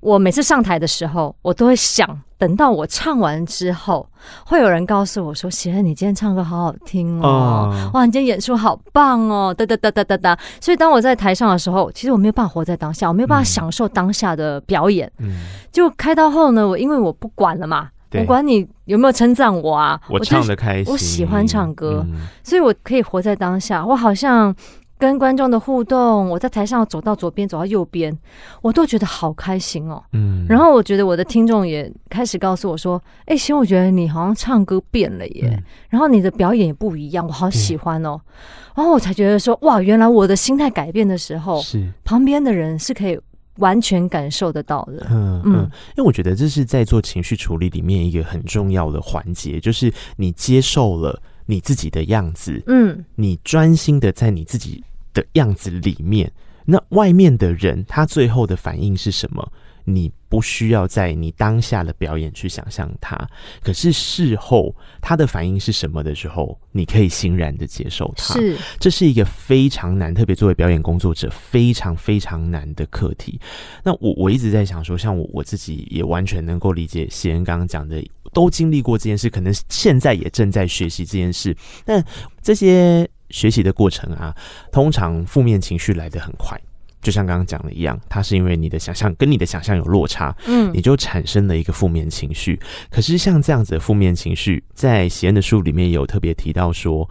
[0.00, 2.06] 我每次上台的时候，我都会想，
[2.44, 4.06] 等到我唱完之后，
[4.44, 15.10] 会有人告诉我说：“喜恩，你今天唱歌好好听哦，嗯、哇，你今天演出好棒哦，哒哒哒哒哒哒。”所以当我在台上的时候，其实我没有办法活在当下，我没有办法享受当下的表演。
[15.20, 23.82] 嗯，就开刀后呢，我因为我不管了嘛，对我管你有没有称赞我啊，我唱的开心，我喜欢唱歌，嗯、所以我可以活在当下。
[23.86, 24.54] 我好像。
[24.96, 28.16] 跟观众的互动，我在台上走到左边，走到右边，
[28.62, 30.02] 我都觉得好开心哦。
[30.12, 38.18] 嗯，然后我觉得我的听众也开始告诉我说：“哎、欸，行，我觉得你好像唱歌变了耶，嗯、然后你的表演也不一样，我好喜欢哦。
[38.24, 38.30] 嗯”
[38.76, 43.18] 然后我才觉得说：“哇，原来我的心态改变的时候，是旁边的人是可以
[43.58, 51.20] 完全感受得到的。”嗯嗯，嗯，因为我觉得这是在做情绪处理里面一个很重要的环节，就是你接受了。
[51.46, 56.30] 你自己的样子，嗯，你专心的在你自己的样子里面，
[56.64, 59.52] 那外面的人他最后的反应是什么？
[59.84, 63.16] 你不需要在你当下的表演去想象它，
[63.62, 68.34] 可是事后他的反应是什么的时候，你可以欣然的接受它。
[68.34, 73.38] 是，这是一个非常难，特别作为表演工作者非常非常难的课题。
[73.82, 81.56] 那我我一直在想说，像我我自己也完全能够理解谢恩刚刚讲的，都经历过这件事，可能现在也正在学习这件事。
[81.84, 82.04] 但
[82.42, 84.34] 这些学习的过程啊，
[84.72, 86.60] 通常负面情绪来得很快。
[87.04, 92.58] 就像刚刚讲的一样，它是因为你的想象跟你的想象有落差，嗯，你就产生了一个负面情绪。
[92.90, 97.08] 可是像这样子的负面情绪，在喜恩的书里面有特别提到说，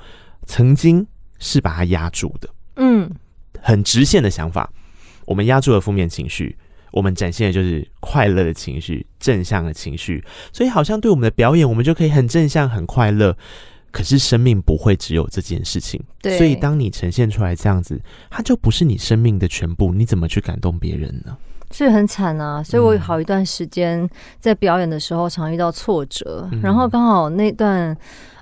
[0.48, 1.06] 曾经
[1.38, 3.08] 是把它压住的，嗯，
[3.62, 4.68] 很直线的想法，
[5.26, 6.58] 我们压住了负面情绪，
[6.92, 13.38] 我们展现的就是快乐的情绪、正向的情绪，所以好像对我们的表演，我们就可以很正向、很快乐。
[13.94, 18.02] 可是生命不会只有这件事情，对，所以当你呈现出来这样子，
[18.32, 19.94] 它就不是你生命的全部。
[19.94, 21.38] 你怎么去感动别人呢？
[21.70, 22.62] 所以很惨啊！
[22.62, 24.08] 所以我有好一段时间
[24.40, 26.50] 在表演的时候，常遇到挫折。
[26.52, 27.96] 嗯、然后刚好那段，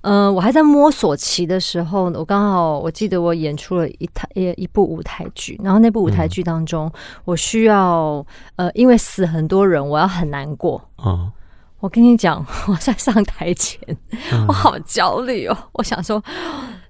[0.03, 6.91] 嗯、呃，我还在摸索期的时候，我刚好我记得我演出了一台一一部舞台剧，然后那部舞台剧当中，
[7.25, 11.03] 我需要呃，因为死很多人，我要很难过啊。
[11.05, 11.31] 嗯
[11.81, 13.79] 我跟你讲， 我在上台前，
[14.47, 15.57] 我好焦虑哦。
[15.73, 16.23] 我想说，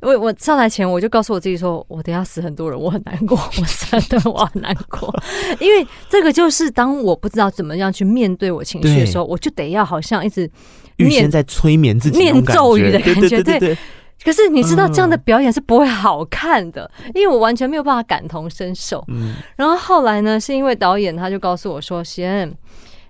[0.01, 5.13] 我我上台前我就告诉我自己说，我等下死很多人，我很难过， 我死很多人，我很难过。
[5.61, 10.49] 因为这个就是当我不知道怎么样去面对我情绪的时候，我就得要好像一直
[10.97, 13.41] 预先在催眠自己，念咒语的感觉。
[13.41, 13.77] 对，对，
[14.25, 19.01] 可是你知道这样的表演是不会好看的，因为我完全没有办法感同身受。
[19.07, 22.53] 嗯然后后来呢，是因为导演他就告诉我说：“贤，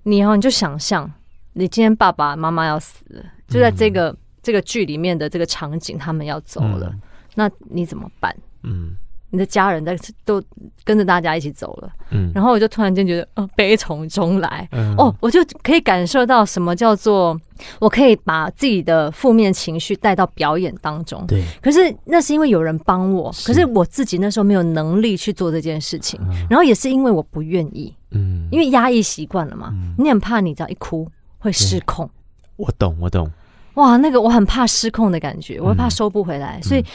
[0.04, 1.12] 你哦，你就想象。”
[1.54, 7.02] 你今天爸爸妈妈要死了，就在这个、嗯、这个剧里面的这个场景，他们要走了，嗯、
[7.36, 8.36] 那你怎么办？
[8.64, 8.96] 嗯，
[9.30, 10.42] 你的家人在都
[10.84, 17.40] 跟着大家一起走了，嗯，然后我就突然间觉得，嗯，悲从中来，嗯、哦，我就可以感受到什么叫做，
[17.80, 21.44] 我可以把自己的负面情绪带到表演当中，对。
[21.62, 23.48] 可是那是因为有人帮我，是。
[23.48, 31.10] 可是我自己那时候没有能力去做这件事情，嗯、然后也是因为我不愿意，嗯，因为压抑习惯了嘛，嗯、你很怕你只要一哭。
[31.42, 32.10] 会失控，
[32.56, 33.30] 我懂，我懂。
[33.74, 36.86] 哇，那个我很怕失控的感觉，我会怕收不回来，嗯、所以。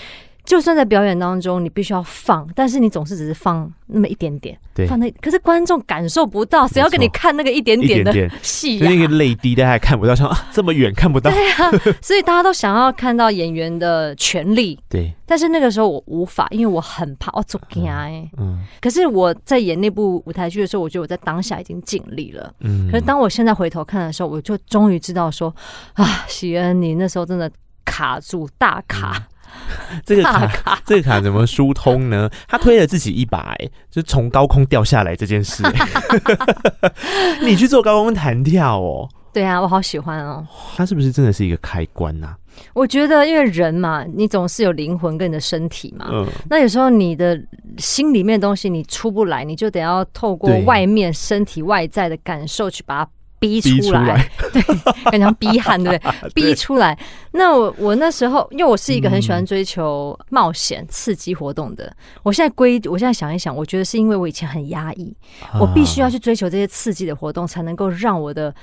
[0.47, 8.89] 就算在表演当中，你必须要放，但是你总是只是放那么一点点，对，放那，可是观众感受不到，谁要给你看那个一点点的戏呀？
[8.89, 11.31] 那个泪滴大家看不到，像这么远看不到。
[11.35, 15.13] 对啊，所以大家都想要看到演员的全力，对。
[15.29, 18.31] 但是那个时候我无法，因为我很怕，我做惊哎。
[18.39, 18.65] 嗯。
[18.81, 22.55] 可是我在演那部舞台剧的时候，我觉得我在当下已经尽力了。
[22.61, 22.89] 嗯。
[22.89, 25.53] 可是当我现在回头看的时候，我就终于知道说
[25.95, 27.51] 啊，喜恩，你那时候真的
[27.85, 29.27] 卡住大卡。
[30.05, 32.29] 这个卡，这个卡怎么疏通呢？
[32.49, 35.63] 他推了自己一把，哎，就从高空掉下来这件事。
[37.43, 39.09] 你去做高空弹跳哦？
[39.33, 40.47] 对啊，我好喜欢哦。
[40.77, 42.37] 它是不是真的是一个开关呐、啊？
[42.73, 46.09] 我觉得，因为人嘛，你总是有灵魂跟你的身体嘛。
[46.11, 46.27] 嗯。
[46.49, 47.39] 那有时候你的
[47.77, 53.11] 心里面的东西你出不来，你就得要透过外面身体外在的感受去把它。
[53.39, 54.63] 逼出来， 对，
[55.05, 56.13] 感觉像逼汗，对不对？
[56.31, 56.99] 对逼出来。
[57.33, 61.85] 那我我那时候，因为我是一个很喜欢追求冒险、刺激活动的。
[61.87, 65.15] 嗯、我现在归，我现在想一想，我觉得是因为我以前很压抑，
[65.53, 68.55] 啊、我必须要去追求这些刺激的活动，才能够让我的。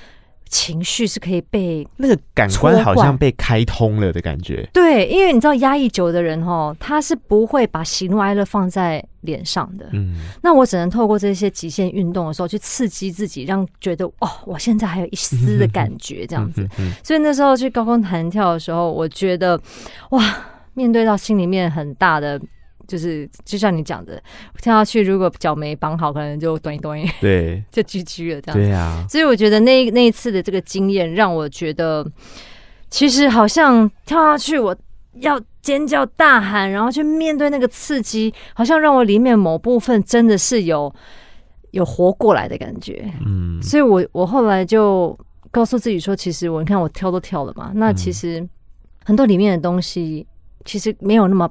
[0.48, 4.68] 情绪是可以被那个感官好像被开通了的感觉。
[4.72, 9.88] 对，因为你知道压抑久的人哦，他是不会把喜怒哀乐放在脸上的。
[9.92, 16.68] 嗯，那我只能透过这些极限运动的时候去刺激自己，让觉得哦，我现在还有一丝的感觉这样子。
[17.02, 19.60] 所以那时候去高空弹跳的时候，我觉得
[20.10, 20.22] 哇，
[20.74, 22.40] 面对到心里面很大的。
[22.86, 24.22] 就是就像你讲的，
[24.62, 28.60] 跳下去如果脚没绑好，可能就短一短一，对， 就 GG 了这样。
[28.60, 32.06] 对啊，所以我觉得那那一次的这个经验让我觉得，
[32.90, 34.76] 其实好像跳下去我
[35.20, 40.92] 要尖叫大喊，然后去面对那个刺激，好像让我里面某部分真的是有
[41.70, 43.10] 有活过来的感觉。
[43.24, 45.18] 嗯，所以我我后来就
[45.50, 48.46] 告诉自己说，其实我你看我跳都跳了嘛，那其实
[49.04, 50.26] 很多里面的东西
[50.64, 51.48] 其实没有那么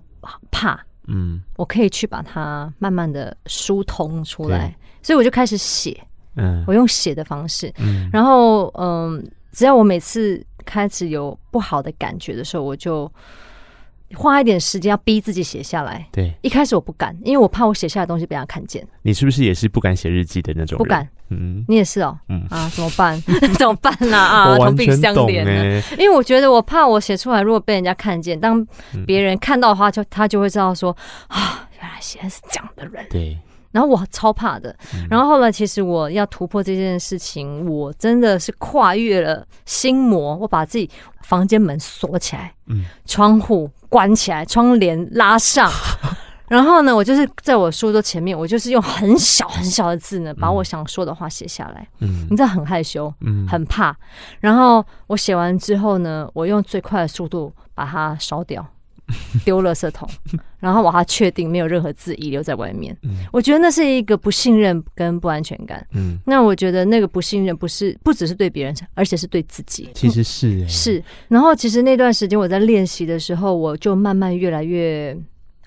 [0.52, 0.80] 怕。
[1.08, 6.00] 嗯，我可以去把它慢慢的疏通出来，所以我就开始写。
[6.36, 13.12] 嗯，我用写的方式，嗯，然后嗯，只要我每次开始有不好的感觉的时候，我就。
[14.16, 16.08] 花一点时间要逼自己写下来。
[16.12, 18.88] 对，一开始我不敢，因为我怕我写下来的东西被他看见。
[19.02, 20.78] 你是不是也是不敢写日记的那种？
[20.78, 21.10] 不敢。
[21.40, 22.18] 嗯，你也是哦。
[22.30, 23.22] 嗯啊，怎么办？
[23.58, 24.18] 怎么办呢？
[24.18, 25.82] 啊， 同病相怜呢。
[25.98, 28.66] 因为我觉得我怕我写出来，如果被人家看见，当
[29.06, 30.96] 别人看到的话，就他就会知道说
[31.28, 33.06] 啊，原来写的是这样的人。
[33.10, 33.38] 对。
[33.72, 34.76] 然后我超怕的。
[35.10, 40.88] 然后后来其实我要突破这件事情，我真的是跨越了心魔，我把自己
[41.24, 45.72] 房间门锁起来，嗯，窗户关起来，窗帘拉上。
[46.50, 51.88] 然后呢，我就是在我书桌前面，我就是用很小很小的字呢，把我想说的话写下来。
[52.00, 53.96] 嗯，你知道很害羞，嗯，很怕。
[54.40, 58.64] 然后我写完之后呢，我用最快的速度把它烧掉，
[59.46, 60.08] 丢垃圾桶，
[60.60, 62.96] 然后我还确定没有任何字遗留在外面。
[63.04, 65.86] 嗯，我觉得那是一个不信任跟不安全感。
[65.94, 69.90] 嗯，那我觉得那个不信任不是不只是对别人，而且是对自己。
[69.96, 71.04] 其实是、欸、是。
[71.30, 75.18] 然后其实那段时间我在练习的时候，我就慢慢越来越。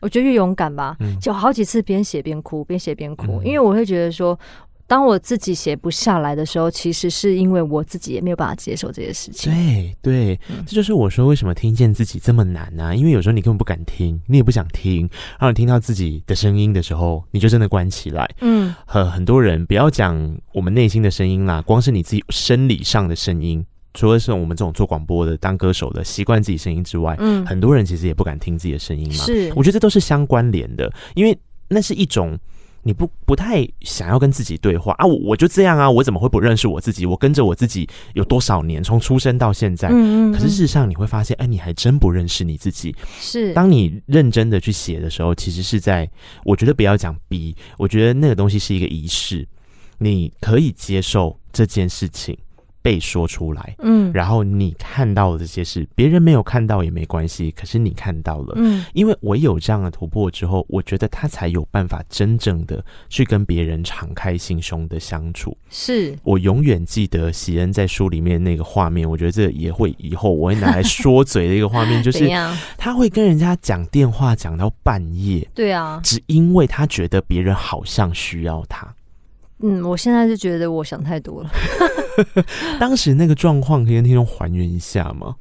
[0.06, 4.38] 我觉得越勇敢吧，就好几次边写边哭，边写边哭，因为我会觉得说，
[4.86, 9.52] 当我自己写不下来的时候，其实是因为我自己也没有办法接受这些事情。
[9.52, 12.94] 对对，这就是我说为什么听见自己这么难呢？
[12.94, 18.32] 因为有时候你根本不敢听，你也不想听，然后你听到自己的声音的时候，你就真的关起来。
[18.42, 23.66] 嗯，很很多人不要讲我们内心的声音啦，光是你自己生理上的声音。
[23.96, 29.14] 除了是我们这种做广播的、当歌手的，习惯自己声音之外，嗯，很多人其实也不敢听自己的声音嘛。
[29.14, 31.36] 是，我觉得这都是相关联的，因为
[31.68, 32.38] 那是一种
[32.82, 35.06] 你不不太想要跟自己对话啊。
[35.06, 37.06] 我我就这样啊，我怎么会不认识我自己？
[37.06, 42.94] 我跟着我自己有多少年，从出生到现在，嗯嗯嗯，可是事实上你会发现，哎，你还真不认识你自己。
[43.18, 46.08] 是，当你认真的去写的时候，其实是在，
[46.44, 49.48] 我觉得不要讲逼，我觉得那个东西是一个仪式，
[49.98, 52.36] 你可以接受这件事情。
[52.86, 65.58] 被说出来，嗯，然后你看到的这些事，别人没有看到也没关系，可是你看到了，嗯，因为我有这样的突破之后，我觉得他才有办法真正的去跟别人敞开心胸的相处。
[65.68, 66.16] 是。
[66.22, 72.30] 我永远记得喜恩在书里面那个画面，我觉得这也会以后我会拿来说嘴的一个画面， 就是
[72.78, 78.86] 他会跟人家讲电话讲到半夜，对啊，只因为他觉得别人好像需要他。
[79.60, 81.50] 嗯，我现在就觉得我想太多了。
[82.78, 85.36] 当时那个状况，可以跟听众还原一下吗？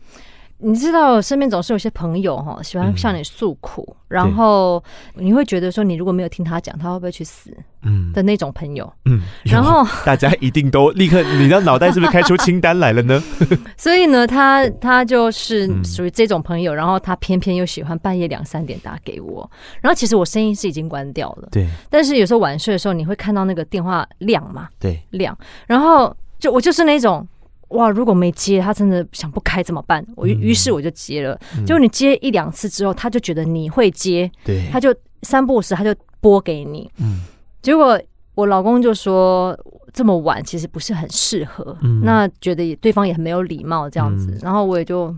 [0.57, 4.81] 你知道，身边总是有些朋友哈，喜欢向你诉苦，嗯、然后
[5.15, 7.51] 你会觉得说，你如果没有听他讲，他会不会去死？
[7.83, 13.21] 嗯，的那种朋友，嗯，然后大家一定都立刻，你的脑袋是不是开出清单来了呢？
[13.77, 19.47] 所以呢，他他就是属于这种朋友，然后他偏偏又喜欢半夜两三点打给我，
[19.81, 24.67] 然后其实我声音是已经关掉了，对，但是有时候晚睡的时候，你会看到那个电话亮嘛？
[24.79, 25.37] 对，亮，
[25.67, 27.27] 然后就我就是那种。
[27.69, 27.89] 哇！
[27.89, 30.05] 如果没接，他真的想不开怎么办？
[30.15, 31.37] 我于是我就接了。
[31.65, 36.89] 结果你接一两次之后，他就觉得你会接，对，他就三不五时他就拨给你。
[36.99, 37.21] 嗯，
[37.61, 37.99] 结果
[38.35, 39.57] 我老公就说
[39.91, 44.37] 这么晚其实不是很适合，那觉得对方也很没有礼貌这样子。
[44.41, 45.13] 然后我也就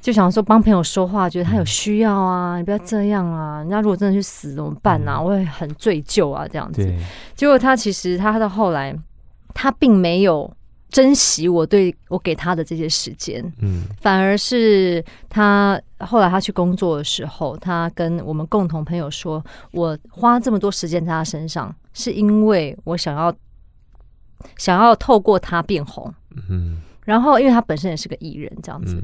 [0.00, 3.58] 就想说帮朋友说话，觉得他有需要啊，你不要这样啊。
[3.58, 5.20] 人家如果真的去死怎么办啊？
[5.20, 6.94] 我也很罪疚啊，这样子。
[7.34, 8.96] 结果他其实他到后来
[9.52, 10.48] 他并没有。
[10.90, 23.32] 珍惜我对我给他的这些时间，嗯，反而是他后来他去工作的时候，他跟我们共同朋友说，我花这么多时间在他身上，是因为我想要
[24.56, 26.12] 想要透过他变红，
[26.48, 29.00] 嗯，然后因为他本身也是个艺人，这样子，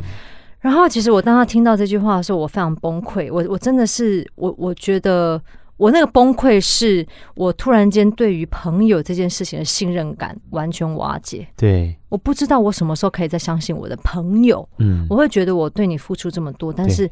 [0.61, 5.41] 然后其实我当他听到这句话的时候，我非常崩溃，我我真的是我我觉得。
[5.77, 11.47] 我那个崩溃是我突然间对于朋友这件事情的信任感完全瓦解。
[11.57, 14.66] 对，我不知道我什么时候可以再相信我的朋友。
[14.79, 17.11] 嗯，我会觉得我对你付出这么多，但是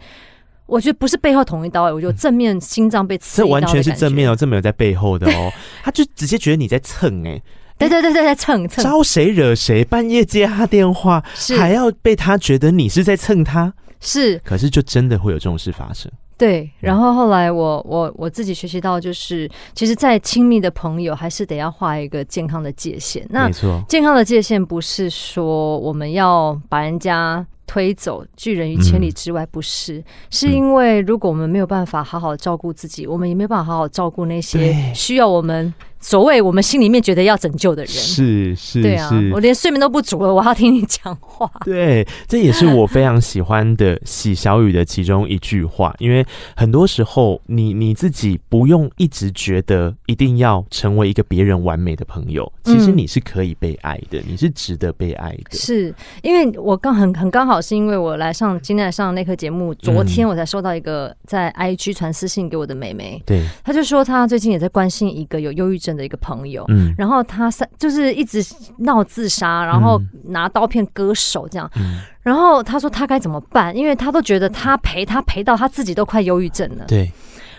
[0.66, 3.46] 我觉得不是背后捅一刀，我就正面心脏被刺一刀。
[3.46, 5.52] 这完全是正面哦，这没有在背后的哦，
[5.84, 7.42] 他就直接觉得你在蹭哎，
[7.76, 9.84] 对对对对，在蹭蹭，招谁惹谁？
[9.84, 11.22] 半夜接他电话，
[11.58, 16.10] 还要被他觉得你是在蹭他，是，可是就真的会有这种事发生。
[16.36, 23.24] 对，然后后来我我我自己学习到，就是其实，再亲密的朋友，还是得要画一个健康的界限。
[23.30, 23.48] 那
[23.88, 35.72] 健康的界限不是说我们要把人家推走，拒人于千里之外，不是，是因为如果我们没有办法好好照顾自己，我们也没有办法好好照顾那些需要我们。
[36.04, 41.50] 所谓我们心里面觉得要拯救的人，是是，对啊，我连睡眠都不足了，我要听你讲话。
[41.64, 46.22] 对，这也是我非常喜欢的喜小雨的其中一句话， 因为
[46.54, 55.56] 很多时候你你自己不用一直觉得一定要成为一个别人完美的朋友，其实你是可以被爱的，嗯、你是值得被爱的。
[55.56, 68.44] 是因为我刚很很刚好是因为我来上今天来上那课节目，昨天我才收到一个在 IG 传私信给我的妹妹，对，她就说她最近也在关心一个有忧郁症的一个朋友，嗯，然后他三就是一直
[68.78, 73.76] 闹自杀，然后拿刀片割手这样，嗯，然后他说他该怎么办？
[73.76, 76.84] 因为他都觉得他陪他陪到他自己都快忧郁症了。
[76.86, 77.10] 对，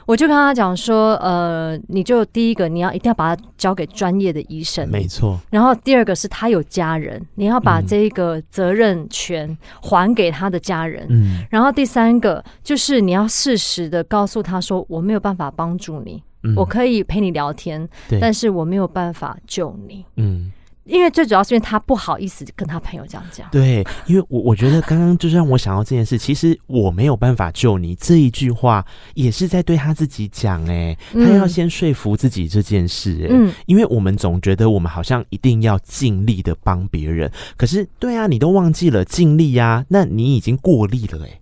[0.06, 5.40] 我就跟他讲说，呃，你就第一个你要一定要把它交给专业的医生，没错。
[5.50, 11.06] 然后第二个是他有家人，你要把这个责任权还给他的家人。
[11.10, 11.44] 嗯。
[11.50, 17.88] 然后第三个就是你要适时的告诉他说，我没有办法帮助你，嗯、我可以陪你聊天，
[18.22, 20.06] 但是我没有办法救你。
[20.18, 20.52] 嗯。
[20.86, 23.50] 因为最主要是因为他不好意思跟他朋友这样讲。
[23.50, 28.86] 对，因为我我觉得刚刚就是让我想到这件事，其实我没有办法救你这一句话，
[29.16, 41.42] 也是在对他自己讲哎，他要先说服自己这件事哎，嗯，因为我们总觉得我们好像一定要尽力的帮别人，可是对啊，你都忘记了尽力呀，那你已经过力了哎，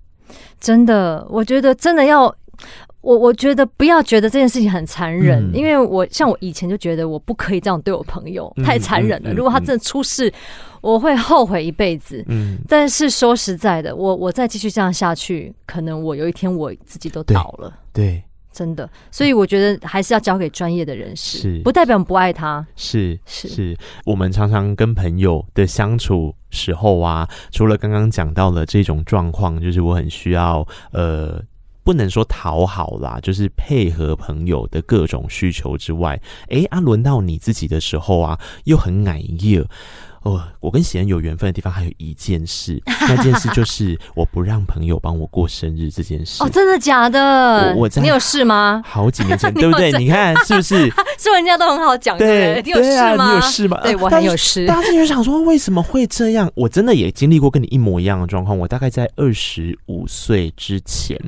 [0.62, 2.34] 真的，我觉得真的要。
[3.04, 9.34] 我我觉得不要觉得这件事情很残忍，嗯、因为我像我以前就觉得我不可以这样对我朋友，嗯、太残忍了。
[9.34, 10.34] 如果他真的出事，嗯、
[10.80, 12.24] 我会后悔一辈子。
[12.30, 17.74] 嗯，但是说实在的，我我再继续这样下去，可能我有一天我自己都倒了。
[17.91, 18.24] 对，对
[18.54, 18.89] 真的。
[19.12, 22.66] 所以我觉得还是要交给专业的人士，是不代表不爱他。
[22.78, 31.43] 是是是，我们常常跟朋友的相处时候啊，除了刚刚讲到了这种状况，就是我很需要呃。
[31.84, 36.19] 不能说讨好啦，就是配合朋友的各种需求之外，
[36.49, 39.67] 哎、欸、啊，轮到你自己的时候啊，又很矮热
[40.21, 40.41] 哦。
[40.61, 46.41] 我跟喜恩有缘分的地方还有一件事，那件事就是我不让朋友帮我过生日这件事。
[46.43, 47.73] 哦，真的假的？
[47.75, 48.81] 我，我你有事吗？
[48.86, 49.91] 好几年前， 对不对？
[49.99, 50.89] 你看是不是？
[51.19, 53.29] 说人家都很好讲，对，你有事吗？
[53.29, 53.79] 你有事吗？
[53.84, 54.65] 对，我很有事。
[54.65, 56.49] 大家就想说，为什么会这样？
[56.55, 58.57] 我真的也经历过跟你一模一样的状况。
[58.57, 61.19] 我大概在二十五岁之前。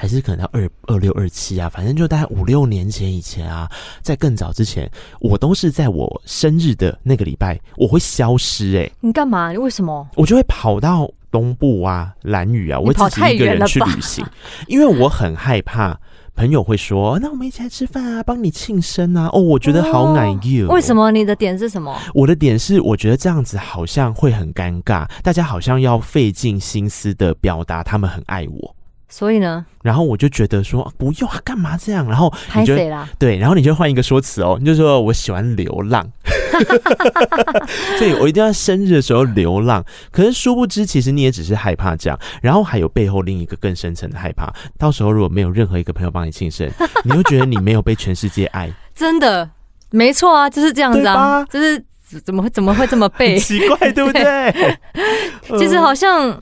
[0.00, 3.68] 还是可能到二二六二七啊，反正就大概五六年前以前啊，
[4.00, 4.88] 在更早之前，
[5.18, 8.92] 我都是在我生日的那个礼拜，我会消失哎、欸。
[9.00, 9.50] 你干嘛？
[9.50, 10.08] 你为什么？
[10.14, 14.24] 我就会跑到东部啊、兰屿啊，我会自己一个人去旅行，
[14.68, 15.98] 因为我很害怕
[16.36, 20.74] 朋友会说：“那我们一起来吃饭啊，帮你庆生啊。”哦，我觉得好难过。
[20.76, 21.10] 为什么？
[21.10, 21.92] 你的点是什么？
[22.14, 28.76] 我的点是，我觉得这样子好像会很尴尬，大家好像要费尽心思的表达他们很爱我。
[29.08, 32.06] 所以呢，然后我就觉得说不用啊，干嘛这样？
[32.06, 36.06] 然后你就啦对，然后你就换一个说辞哦，你就说我喜欢流浪，
[37.98, 39.82] 所以我一定要生日的时候流浪。
[40.10, 44.52] 可是殊不知，其实你也只是害怕这样，然后还有背后另一个更深层的害怕。
[44.76, 46.70] 到时候如果没有任何一个朋友帮你庆生，
[47.04, 48.70] 你会觉得你没有被全世界爱。
[48.94, 49.48] 真的，
[49.90, 51.82] 没错啊，就是这样子啊，就是
[52.22, 53.38] 怎么会怎么会这么背？
[53.38, 54.22] 奇怪，对不对？
[55.48, 56.38] 对其实好像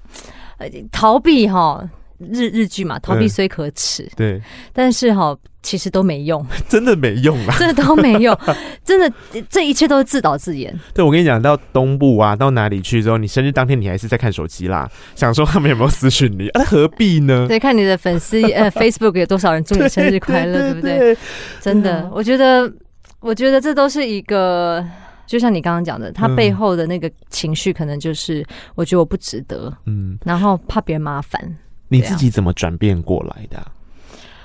[0.91, 1.89] 逃避哈。
[2.19, 4.43] 日日剧嘛，逃避虽可耻，嗯，对，
[4.73, 8.37] 但是哈，其实都没用， 真的没用啊， 真的都没用，
[8.85, 9.13] 真的，
[9.49, 10.75] 这一切都是自导自演。
[10.95, 17.47] 对，我跟你讲，到东部啊，到哪里去之后，你生日当天你还是在看手机啦，想说他们有没有私讯你，啊，何必呢？
[17.49, 21.17] 对，看你的粉丝呃，Facebook 有多少人祝你生日快乐，对，不对？
[21.61, 22.73] 真的，嗯，我觉得，
[23.21, 24.85] 我觉得这都是一个，
[25.27, 31.41] 就像你刚刚讲的，他背后的那个情绪，可能就是我觉得我不值得，嗯，然后怕别人麻烦。
[31.89, 33.67] 你自己怎么转变过来的？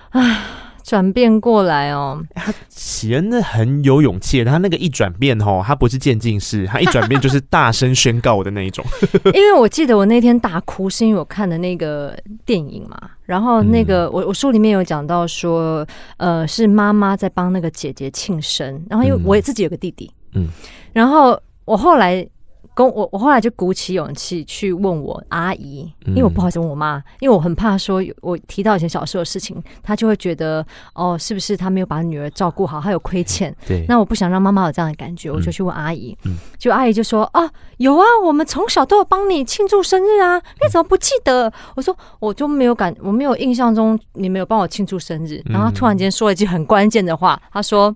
[0.10, 0.38] 啊，
[0.84, 2.22] 转变过来哦。
[2.36, 8.86] 他喜恩那很有勇气，他那个一转变哦，他不是渐进式，他一转变就是大声宣告的那一种。
[9.34, 13.00] 因为我记得我那天大哭，是因为我看的那个电影嘛。
[13.26, 15.88] 然后那个我我书里面有讲到说，
[16.18, 18.86] 呃，是妈妈在帮那个姐姐庆生。
[18.90, 20.48] 然后因为我也自己有个弟弟，嗯，
[20.94, 22.28] 然后我后来。
[22.74, 33.54] 跟我，我后来就鼓起勇气去问我阿姨，因为我不好意思问我妈，因为我很怕说，我提到以前小时候的事情，她就会觉得哦，是不是她没有把女儿照顾好，她有亏欠？
[33.68, 36.18] 对，那我不想让妈妈有这样的感觉，我就去问阿姨。
[36.24, 41.52] 嗯，就阿姨就说啊，有啊，我们从小都有帮你庆祝生日啊，你怎么不记得？
[41.76, 45.42] 我说我就没有感，我没有印象中你没有帮我庆祝生日。
[45.46, 47.94] 然后她突然间说了一句很关键的话，她说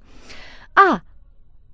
[0.74, 1.02] 啊。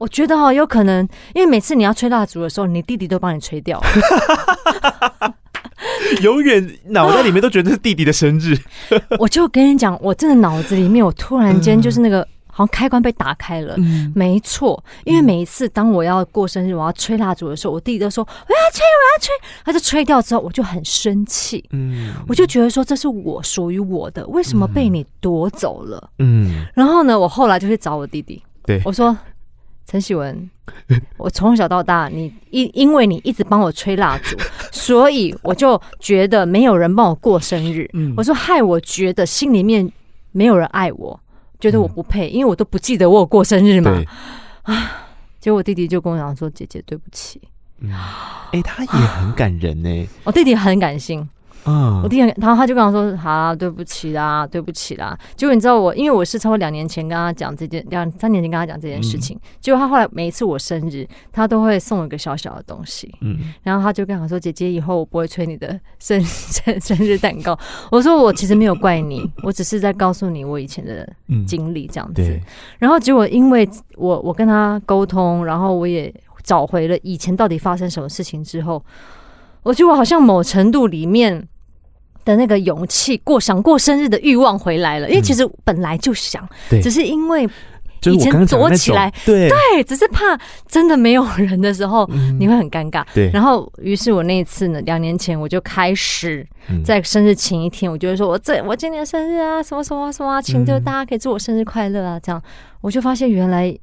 [0.01, 5.35] 我觉得哦，有可能，因为每次你要吹蜡烛的时候，你弟弟都帮你吹掉了，
[6.23, 8.57] 永远脑袋里面都觉得是弟弟的生日。
[9.19, 13.75] 我就跟你讲，我真的脑子里面，我突然间就是那个好像开关被打开了。
[13.77, 19.29] 嗯，没错，因为每一次当我要过生日，我要吹蜡烛的时候，我弟弟都说我要吹，我要吹，
[19.63, 21.63] 他就吹掉之后，我就很生气。
[21.73, 26.09] 嗯，我就觉得说这是我属于我的，为什么被你夺走了？
[26.17, 29.15] 嗯，然后呢，我后来就去找我弟弟，对我说。
[29.85, 30.49] 陈喜文，
[31.17, 34.37] 我从小到大，你因因为你一直帮我吹蜡烛，
[34.71, 37.89] 所以我就觉得没有人帮我过生日。
[37.93, 39.91] 嗯，我说害我觉得心里面
[40.31, 41.19] 没有人爱我，
[41.59, 44.01] 觉得我不配，因为我都不记得我有过生日嘛。
[44.63, 45.07] 啊，
[45.41, 47.41] 结果我弟弟就跟我讲说：“姐姐，对不起。”
[47.83, 47.91] 嗯，
[48.53, 50.07] 哎，他也很感人呢。
[50.23, 51.27] 我弟弟很感性。
[51.65, 59.37] 嗯，我弟，然后他就跟我说：“好、啊，对不起啦，对不起啦。”结果你知道我，因为我是超过两年前跟他讲这件，两三年前跟他讲这件事情。
[59.37, 63.13] 嗯、结果他后来每一次我生日，他都会送我一个小小的东西。
[63.21, 67.57] 嗯，然后他就跟我说：“姐姐，以后我不会催你的生生 生日蛋糕。”
[67.91, 71.07] 我说：“我其实没有怪你， 我只是在告诉你我以前的
[71.45, 72.23] 经历这样子。
[72.23, 72.41] 嗯”
[72.79, 76.11] 然后结果因为我我跟他沟通，然后我也
[76.43, 78.83] 找回了以前到底发生什么事情之后，
[79.63, 81.47] 我觉得我好像某程度里面。
[82.23, 87.49] 的那个勇气，过想过生日的欲望回来了，因为其实本来就想，嗯、只是因为
[88.03, 89.49] 以前躲起来，对。
[89.49, 93.03] 对，只是怕真的没有人的时候，嗯、你会很尴尬。
[93.15, 96.45] 对，然后于是我那一次呢，两年前我就开始
[96.85, 102.39] 在生日前一天，我就会说我这我今年生日啊，什么什么什么，请就大家可以祝我生日快乐啊，这样。
[102.81, 103.75] 我就发现原来。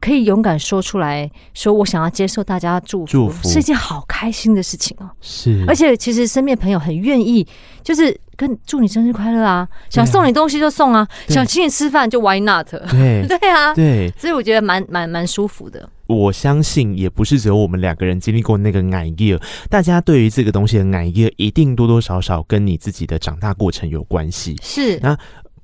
[0.00, 5.10] 可以勇敢说出来，说我想要接受大家祝福，祝福是一件好开心的事情哦。
[5.20, 7.46] 是，而且其实身边朋友很愿意，
[7.82, 12.68] 就是跟祝你生日快乐啊，想送你东西就送啊，想请你吃饭就 Why not？
[12.90, 15.88] 对 对啊，对，所以我觉得蛮蛮蛮舒服的。
[16.06, 19.38] 我相信也不是只有我们两个人经历过那个 idea，
[19.68, 24.56] 大家对于这个东西的 idea 一定多多少少跟你自己的长大过程有关系。
[24.62, 25.18] 是，那。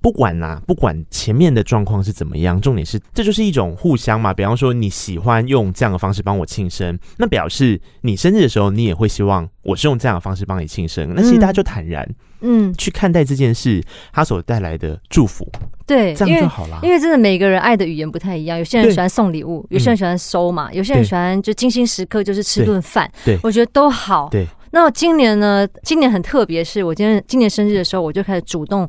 [0.04, 4.34] 不管啦、啊，不管前面的状况是怎么样，重点是这就是一种互相嘛。
[4.34, 11.14] 比方说你喜欢用这样的方式帮我庆生，那表示你生日的时候你也会希望我是用这样的方式帮你庆生。
[11.14, 12.06] 那其实大家就坦然，
[12.42, 13.82] 嗯，去看待这件事，
[14.12, 15.50] 它所带来的祝福，
[15.86, 16.78] 对，这样就好了。
[16.82, 24.46] 因为真的每个人爱的语言不太一样，有些人喜欢送礼物，有些人喜欢收嘛，有些人喜欢就精心时刻就是吃顿饭，对，我觉得都好，对。
[24.74, 25.64] 那今年呢？
[25.84, 28.88] 今年很特别，是我今天今年生日的时候，我就开始主动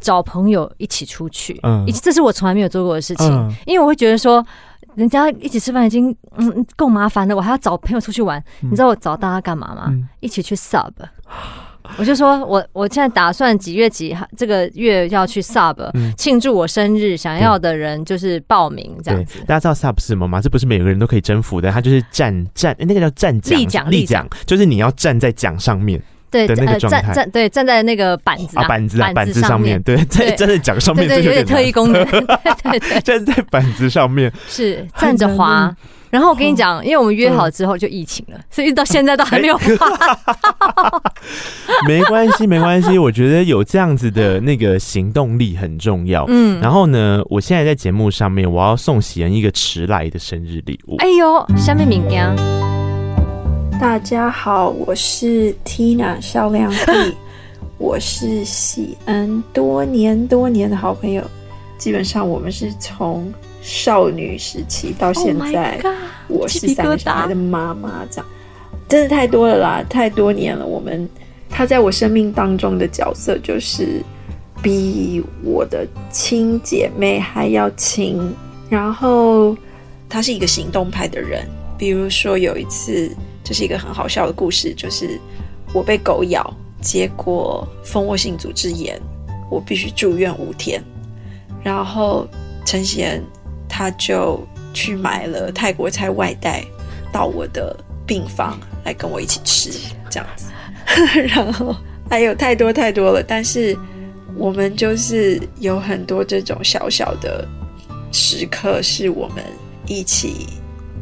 [0.00, 1.60] 找朋友一起出去。
[1.62, 4.42] 嗯，这是我从来没有做过的事情，嗯、因为我会觉得说，
[4.94, 8.42] 人家一起吃饭已经嗯够麻烦了，我还要找朋友出去玩。
[8.62, 9.88] 嗯、你知道我找大家干嘛吗？
[9.88, 10.90] 嗯、一起去 sub。
[11.96, 15.76] 我就说我我现在打算几月几号这个月要去 sub
[16.16, 19.38] 庆、嗯、祝我生日，想要的人就是报名这样子。
[19.46, 20.40] 大家知道 sub 是什么吗？
[20.40, 23.90] 这不是每个人都可以征服的，它就是站站、欸、那个叫站奖立奖。
[23.90, 34.32] 立奖，就是你要站在奖上面对的那个状态、呃，站站对站在那个板子啊，啊板子啊板子上面，对在站在奖上面，对，对，有点特异功能，对，站在板子上面。
[34.48, 35.74] 是站着滑。
[36.08, 41.02] 然后我跟你讲，因为我们约好之后就疫情了，所以一直到现在都还没有 发。
[41.86, 42.96] 没关系，没关系。
[42.96, 46.24] 我觉得有这样子的那个行动力很重要。
[46.28, 50.96] 嗯，然后呢，我现在在节目上面，我要送喜恩一个迟来的生日礼物。
[50.98, 52.34] 哎呦，下面名家，
[53.80, 57.16] 大家好，我是 Tina 笑亮丽，
[57.78, 61.22] 我是喜恩多年多年的好朋友，
[61.76, 63.32] 基本上我们是从。
[63.66, 65.76] 少女时期到现在，
[66.28, 68.26] 我是三个小孩的妈妈，这样
[68.88, 70.64] 真的太多了啦，太多年了。
[70.64, 71.08] 我们
[71.50, 74.00] 他在我生命当中的角色，就是
[74.62, 78.32] 比我的亲姐妹还要亲。
[78.70, 79.56] 然后
[80.08, 81.44] 他是一个行动派的人，
[81.76, 83.10] 比如说有一次，
[83.42, 85.20] 这是一个很好笑的故事，就是
[85.72, 86.48] 我被狗咬，
[86.80, 88.96] 结果蜂窝性组织炎，
[89.50, 90.80] 我必须住院五天。
[91.64, 92.28] 然后
[92.64, 93.20] 陈贤。
[93.68, 96.64] 他就去买了泰国菜外带
[97.12, 99.70] 到我的病房来跟我一起吃，
[100.10, 100.46] 这样子。
[101.28, 101.74] 然后
[102.08, 103.76] 还有太多太多了，但是
[104.36, 107.46] 我们就是有很多这种小小的
[108.12, 109.44] 时刻，是我们
[109.86, 110.46] 一起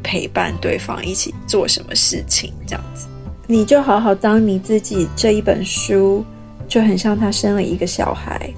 [0.02, 3.06] 陪伴对方，一起做什么事情，这样子。
[3.46, 6.24] 你就好好当你自己，这一本书
[6.66, 8.50] 就很像他生了一个小孩。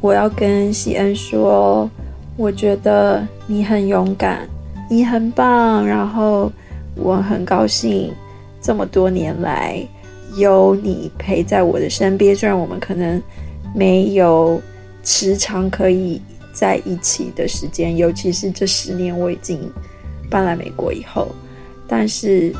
[0.00, 1.90] 我要跟西恩说。
[2.38, 4.48] 我觉得你很勇敢，
[4.88, 6.50] 你很棒，然后
[6.94, 8.12] 我很高兴
[8.60, 9.84] 这么多年来
[10.36, 12.34] 有你陪在我的身边。
[12.36, 13.20] 虽然我们可能
[13.74, 14.62] 没有
[15.02, 16.22] 时常可以
[16.52, 19.58] 在一起的时间，尤其是这十年我已经
[20.30, 21.26] 搬来美国以后，
[21.88, 22.54] 但是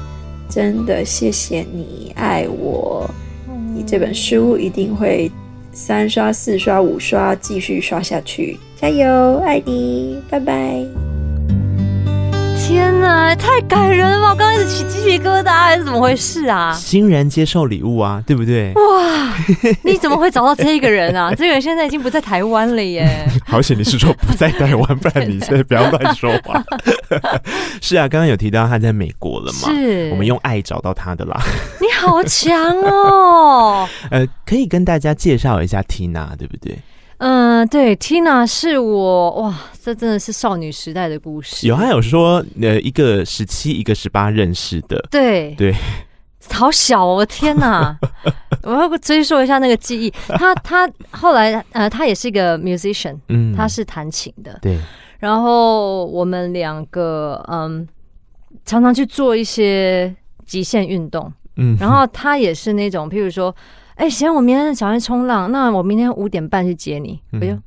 [0.49, 3.09] 真的谢谢你爱我。
[3.73, 5.31] 你这本书一定会
[5.79, 8.59] 三刷、四刷、五刷，继续刷下去。
[8.81, 10.85] 加油，爱你，拜拜！
[12.69, 14.31] 天哪，太感人了吧！
[14.33, 16.71] 我刚开始起鸡皮疙瘩，还是怎么回事啊？
[16.75, 18.75] 欣然接受礼物啊，对不对？
[18.75, 19.35] 哇，
[19.83, 21.33] 你怎么会找到这一个人啊？
[21.35, 23.27] 这个人现在已经不在台湾了耶！
[23.49, 26.63] 好险你是说不在台湾，不然你现在不要乱说话。
[27.81, 29.71] 是啊，刚刚有提到他在美国了嘛？
[29.73, 31.41] 是，我们用爱找到他的啦。
[31.81, 33.89] 你好强哦！
[34.11, 36.79] 呃，可以跟大家介绍一下 Tina，对不对？
[37.19, 41.67] 嗯，对，Tina 是我哇，这真的是少女时代的故事。
[41.67, 45.75] 有，还有说，呃，一个十七，一个十八认识的，对对，
[46.53, 47.99] 好小哦，天哪！
[48.63, 50.11] 我要追溯一下那个记忆。
[50.29, 54.79] 他他后来呃，他也是一个 musician，嗯，他是弹琴的，对。
[55.19, 57.87] 然后我们两个嗯，
[58.65, 60.15] 常常去做一些
[60.47, 61.77] 极限运动，嗯。
[61.81, 63.53] 然后他也是那种，譬如说，
[63.99, 67.61] 哎，行，我明天想去冲浪，那我明天五点半去接你，不用。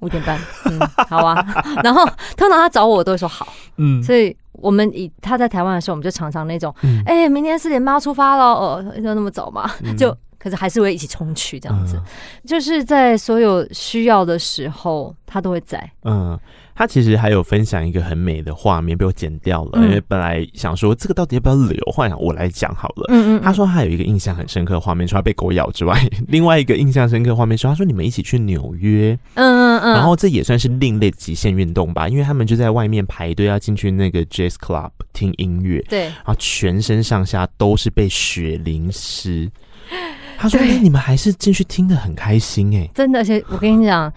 [0.00, 0.78] 五点半，嗯，
[1.08, 1.42] 好啊。
[1.82, 2.04] 然后
[2.36, 4.02] 通常他找我，我都会说好，嗯。
[4.02, 9.70] 所以我们以他在台湾的时候，我们就常常那种，哎、嗯欸，明天四点半要出发了，哦，要那么早嘛？
[9.82, 12.02] 嗯、就可是还是会一起冲去这样子，嗯、
[12.44, 16.38] 就是在所有需要的时候，他都会在，嗯。
[16.76, 23.06] 他其实还有分享一个很美的画面，被我剪掉了，嗯、因为本来想说这个到底要不要留，幻想我来讲好了。
[23.08, 23.42] 嗯，嗯嗯。
[23.42, 25.98] 他说他有一个印象很深刻的画面，除了被狗咬之外，
[26.28, 39.50] 另外一个印象深刻的画面是，他说你们一起去纽约，嗯嗯嗯，然后这也算是另类极限运动吧，因为他们就在外面排队要进去那个 Jazz Club 听音乐，对，然后全身上下都是被雪淋湿。
[40.36, 44.12] 他说：“哎对，你们还是进去听得很开心哎、欸，真的，而且我跟你讲。”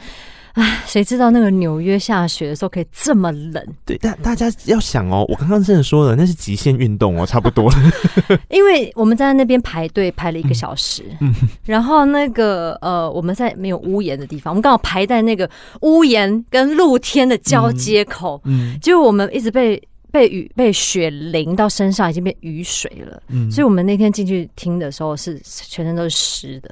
[0.54, 3.64] 哎，谁知道那个纽约下雪的时候可以这么冷？
[3.86, 7.72] 对，但大家要想哦，我刚刚真的说了，那是极限运动哦，差不多。
[8.50, 11.34] 因为我们在那边排队排了一个小时，嗯，
[11.66, 15.50] 然后那个呃，我们在没有屋檐的地方，我们刚好排在那个
[15.82, 19.82] 屋檐跟露天的交接口，嗯，结果我们一直被
[20.12, 26.72] 被雨被雪淋到身上，已经变雨水了，嗯，所以我们那天进去听的时候是全身都是湿的，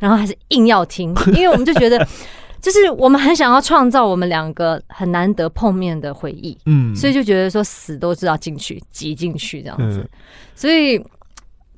[0.00, 2.08] 然后还是硬要听，因为我们就觉得。
[2.62, 10.08] 就是我们很想要创造我们两个很难得碰面的回忆，嗯，所以就觉得说死都知道进去挤进去这样子，嗯、
[10.54, 11.04] 所以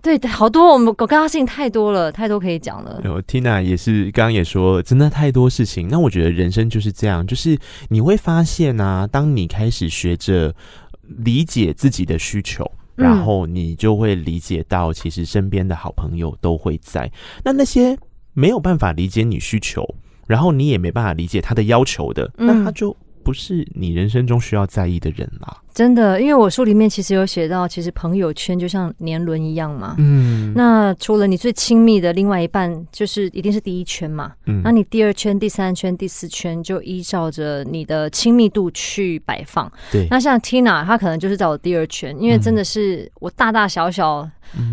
[0.03, 3.01] 对好多我们我跟他事情太多了，太多可以讲了。
[3.03, 5.89] 有 Tina 也是刚刚也说了，真的太多事情。
[5.89, 7.59] 那我觉得人生就是这样，就是
[7.89, 10.55] 你会发现啊，当你开始学着
[11.01, 17.11] 理解自己的需求，然后你就会理解到，其实身边的好朋友都会在。
[17.43, 17.97] 那那些
[18.35, 19.83] 没有办法理解你需求。
[20.27, 25.63] 然后你也没办法理解他的要求的，嗯、那他就不是你人生中需要在意的人啦。
[25.75, 29.97] 真的，因为我书里面其实有写到，其实朋友圈就像年轮一样嘛。
[29.99, 34.33] 嗯，那除了你最亲密的另外一半，就是一定是第一圈嘛。
[34.47, 39.71] 嗯，那你第二圈、第三圈、第四圈就依照着你的亲密度去摆放。
[39.91, 44.29] 对，那像 Tina，她可能就是在我第二圈，因为真的是我大大小小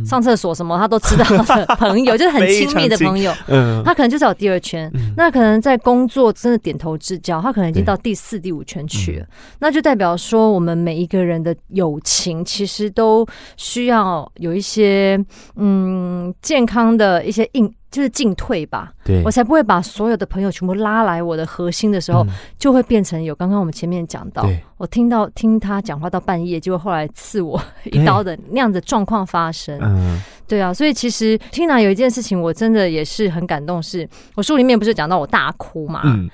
[0.05, 1.23] 上厕所什么，她都知道
[1.55, 3.33] 的朋友，就是很亲密的朋友。
[3.49, 4.87] 嗯，她可能就在我第二圈。
[4.93, 9.25] 嗯，那可能在工作真的点头之交，她可能已经到第四、第五圈去了。
[9.57, 13.25] 那就代表说我们每每一个人的友情其实都
[13.55, 15.17] 需要有一些
[15.55, 22.27] 嗯健康的一些应就是进退吧，对，我才不会把所有的朋友全部拉来我的核心的时候，嗯、
[22.57, 29.79] 就会变成有刚刚我们前面讲到，我听到听他讲话到半夜，就会后来刺我一刀的那样的状况发生。
[29.81, 36.01] 嗯，对啊，所以其实 Tina 有一件事情我真的也是很感动，是我书里面不是讲到我大哭嘛？
[36.03, 36.29] 嗯。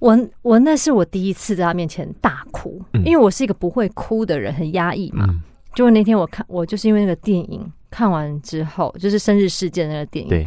[0.00, 5.24] 我我那是我第一次在他面前大哭，嗯、因为我是一个不会哭的人，很压抑嘛。
[5.28, 5.40] 嗯、
[5.74, 10.46] 就那天我看我就是因为那个电影看完之后，就是生日事件那个电影，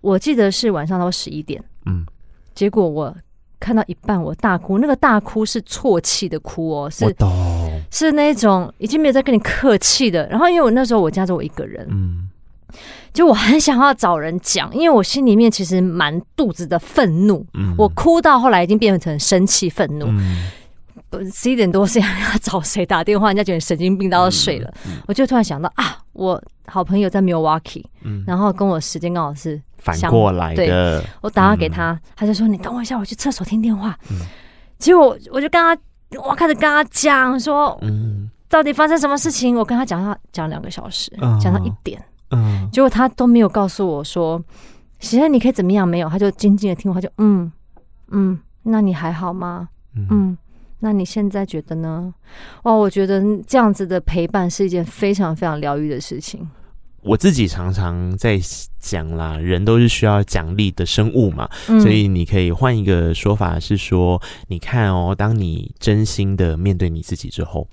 [0.00, 2.04] 我记得是晚上到十一点，嗯，
[2.54, 3.16] 结果我
[3.58, 7.06] 看到一半我大哭，那个大哭是啜泣的哭哦，是
[7.90, 10.28] 是那种已经没有在跟你客气的。
[10.28, 12.28] 然后因为我那时候我家只有我一个人，嗯。
[13.12, 20.06] 就我很想要找人讲，因为我心里面其实满肚子的愤怒，嗯、我哭到后来已经变成生气愤怒。
[21.32, 22.06] 十一、嗯、点多，是要
[22.42, 23.28] 找谁打电话？
[23.28, 24.68] 人家觉得神经病，都要睡了。
[24.86, 31.02] 嗯嗯、我就突然想到啊，我好朋友在 Milwaukee，、嗯、然后跟我时间刚好是反过来的。
[31.22, 33.98] 我打电话给他，嗯、他就说：“你等我一下，我去厕所听电话。
[34.10, 34.18] 嗯”
[34.78, 35.76] 结果我我就跟他，
[36.22, 42.00] 我开始跟他讲说：“嗯，到底发生什么事情？”我跟他讲，他讲两个小时，讲、哦、到一点。
[42.30, 44.42] 嗯，结果他都没有告诉我说，
[45.00, 45.86] 现在你可以怎么样？
[45.86, 47.50] 没有，他就静静的听我，他就嗯
[48.08, 49.68] 嗯，那你还好吗？
[49.96, 50.38] 嗯，嗯，
[50.80, 52.12] 那你现在觉得呢？
[52.64, 56.48] 哇，我觉得这样子的陪伴是一件非常非常疗愈的事情。
[57.00, 58.38] 我自己常常在
[58.80, 67.66] 讲啦，人都是需要奖励的生物嘛，嗯，所以你可以换一个说法是说，你看哦，当你真心的面对你自己之后。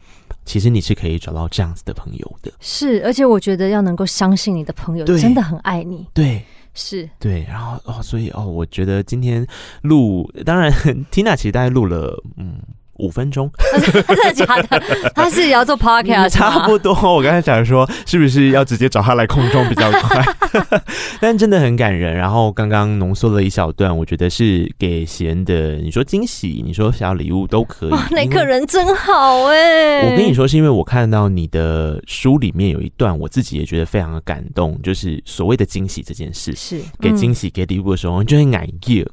[0.45, 6.41] 其实你是可以找到这样子的朋友的，是，而且我觉得要能够相信你的朋友真的很爱你，对，
[6.73, 9.45] 是，对，然后哦，所以哦，我觉得今天
[9.81, 10.71] 录，当然
[11.11, 12.59] Tina 其实大概录了，嗯。
[12.97, 13.49] 五分钟，
[14.07, 14.81] 真的假的？
[15.13, 16.93] 他是也要做 podcast，差不多。
[17.13, 20.23] 我刚才想说，是不是要直接找他来空中比较快？
[21.19, 22.15] 但真的很感人。
[22.15, 25.75] 然后刚刚浓缩了一小段，我觉得是给贤的。
[25.75, 27.93] 你说惊喜，你说小礼物都可以。
[28.11, 30.09] 那个人真好哎！
[30.09, 39.05] 我跟你说，是因为我看到你的书里面有一段，我自己也觉得非常的感动，就是所谓的惊喜这件事，是给惊喜、给礼物的时候，就会爱叫。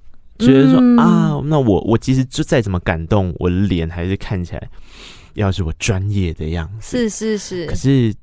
[0.45, 4.69] 觉得说啊，那我我其实就再怎么感动，我的脸还是看起来
[5.35, 6.99] 要是我专业的样子。
[6.99, 7.67] 是是是。
[7.67, 8.15] 可是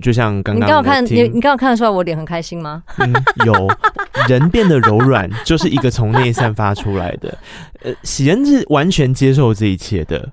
[0.00, 2.82] 就像刚刚你刚刚看你你刚好看得出来我脸很开心吗？
[2.98, 3.12] 嗯，
[3.44, 3.68] 有
[4.28, 7.36] 人变得柔软，就是一个从内散发出来的。
[7.82, 10.30] 呃，喜恩是完全接受这一切的。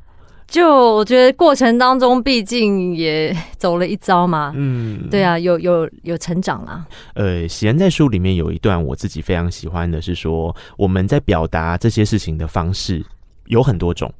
[0.49, 4.51] 就我觉得过程当中，毕竟也走了一遭嘛。
[4.55, 6.85] 嗯，对啊，有有有成长啦。
[7.13, 13.05] 呃，喜恩在书里面有一段我自己非常喜欢的是说，我们在表达这些事情的方式
[13.45, 14.11] 有很多种，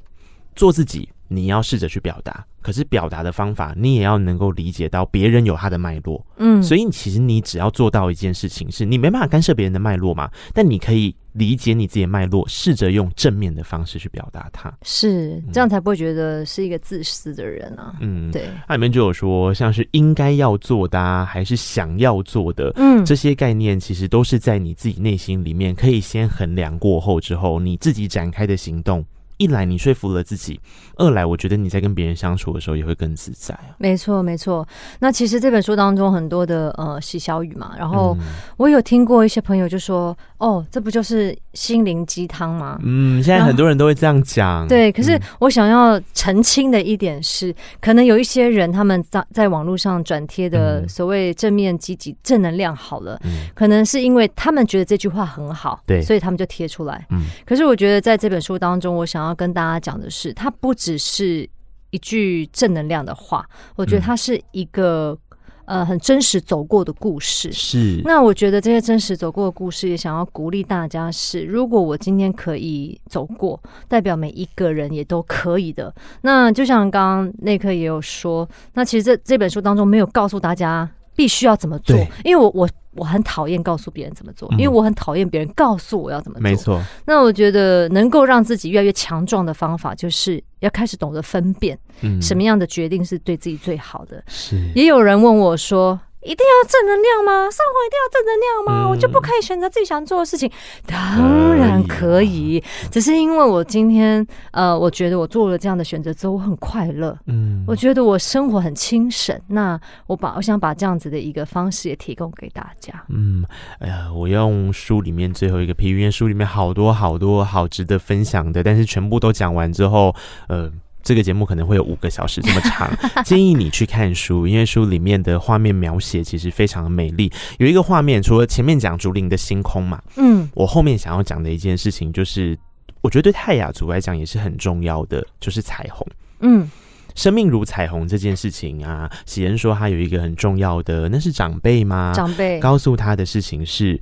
[0.54, 1.08] 做自己。
[1.32, 6.26] 你要试着去表达，可是表达的方法，你也要能够理解到别人有他的脉络。
[6.38, 14.76] 嗯，所以其实你只要做到一件事情，是你没办法干涉别人的脉络嘛，但你可以理解你自己的脉络，试着用正面的方式去表达它。
[14.82, 17.94] 是，这样才不会觉得是一个自私的人啊。
[18.00, 18.48] 嗯，对。
[18.66, 29.04] 它里面就有说，像是应该要做的啊，还是想要做的，嗯，这些概念其实都是在你自己内心里面可以先衡量过后之后，你自己展开的行动。
[29.40, 30.60] 一来你说服了自己，
[30.96, 33.72] 二来我觉得你在跟别人相处的时候也会更自在啊。
[33.78, 34.68] 没错，没错。
[34.98, 38.14] 那其实这本书当中很多的呃喜小语嘛，然后
[38.58, 44.68] 我有听过一些朋友就说：“哦，这不就是心灵鸡汤吗？”嗯，现在很多人都会这样讲。
[44.68, 53.18] 对，可是我想要澄清的一点是，可能有一些人他们在在网络上转贴的所谓正面积极正能量好了，
[53.54, 57.06] 可能是因为他们觉得这句话很好，对，所以他们就贴出来。
[57.08, 59.29] 嗯，可是我觉得在这本书当中，我想要。
[59.30, 61.48] 要跟大家讲的是，它不只是
[61.90, 65.16] 一句正能量的话，我觉得它是一个、
[65.64, 67.50] 嗯、呃很真实走过的故事。
[67.52, 75.92] 是，那我觉得这些真实走过的故事，也想要鼓励大家是：如果我今天可以走过，代表每一个人也都可以的。
[76.22, 80.88] 那就像刚刚内克也有说，那其实这这本书当中没有告诉大家
[81.20, 81.94] 必须要怎么做，
[82.24, 82.68] 因为我我。
[82.96, 86.42] 我很讨厌告诉别人怎么做，因为我很讨厌别人告诉我要怎么做。
[86.42, 86.82] 没错。
[87.06, 91.78] 那我觉得能够让自己越来越强壮的方法，就是要开始懂得分辨，
[92.20, 94.20] 什么样的决定是对自己最好的。
[94.26, 94.60] 是。
[94.74, 97.48] 也有人问我说，一定要正能量吗？
[97.50, 98.86] 生活一定要正能量吗？
[98.86, 100.50] 嗯、我就不可以选择自己想做的事情？
[100.86, 107.16] 当然可以，只是因为我今天呃，我觉得我做了这样的选择之后，我很快乐。
[107.26, 109.38] 嗯，我觉得我生活很清省。
[109.48, 113.02] 那我把我想把这样子的一个方式也提供给大家。
[113.08, 113.44] 嗯，
[113.78, 120.14] 哎呀，我用书里面最后一个批语，因为书里面好多好多好值得分享的，但是全部都讲完之后，
[120.48, 120.70] 呃。
[121.02, 122.90] 这个节目可能会有五个小时这么长，
[123.24, 127.30] 建议你去看书，因为书里面的画面描写其实非常的美丽。
[127.58, 132.58] 有一个画面，除了前面讲竹林的星空嘛，嗯，我后面想要讲的一件事情，就是
[133.00, 136.06] 我觉得对泰雅族来讲也是很重要的，就是彩虹。
[136.40, 136.70] 嗯，
[137.14, 142.12] 生命如彩虹这件事情啊，喜恩说他有一个很重要的，那是长辈吗？
[142.14, 144.00] 长辈告诉他的事情是。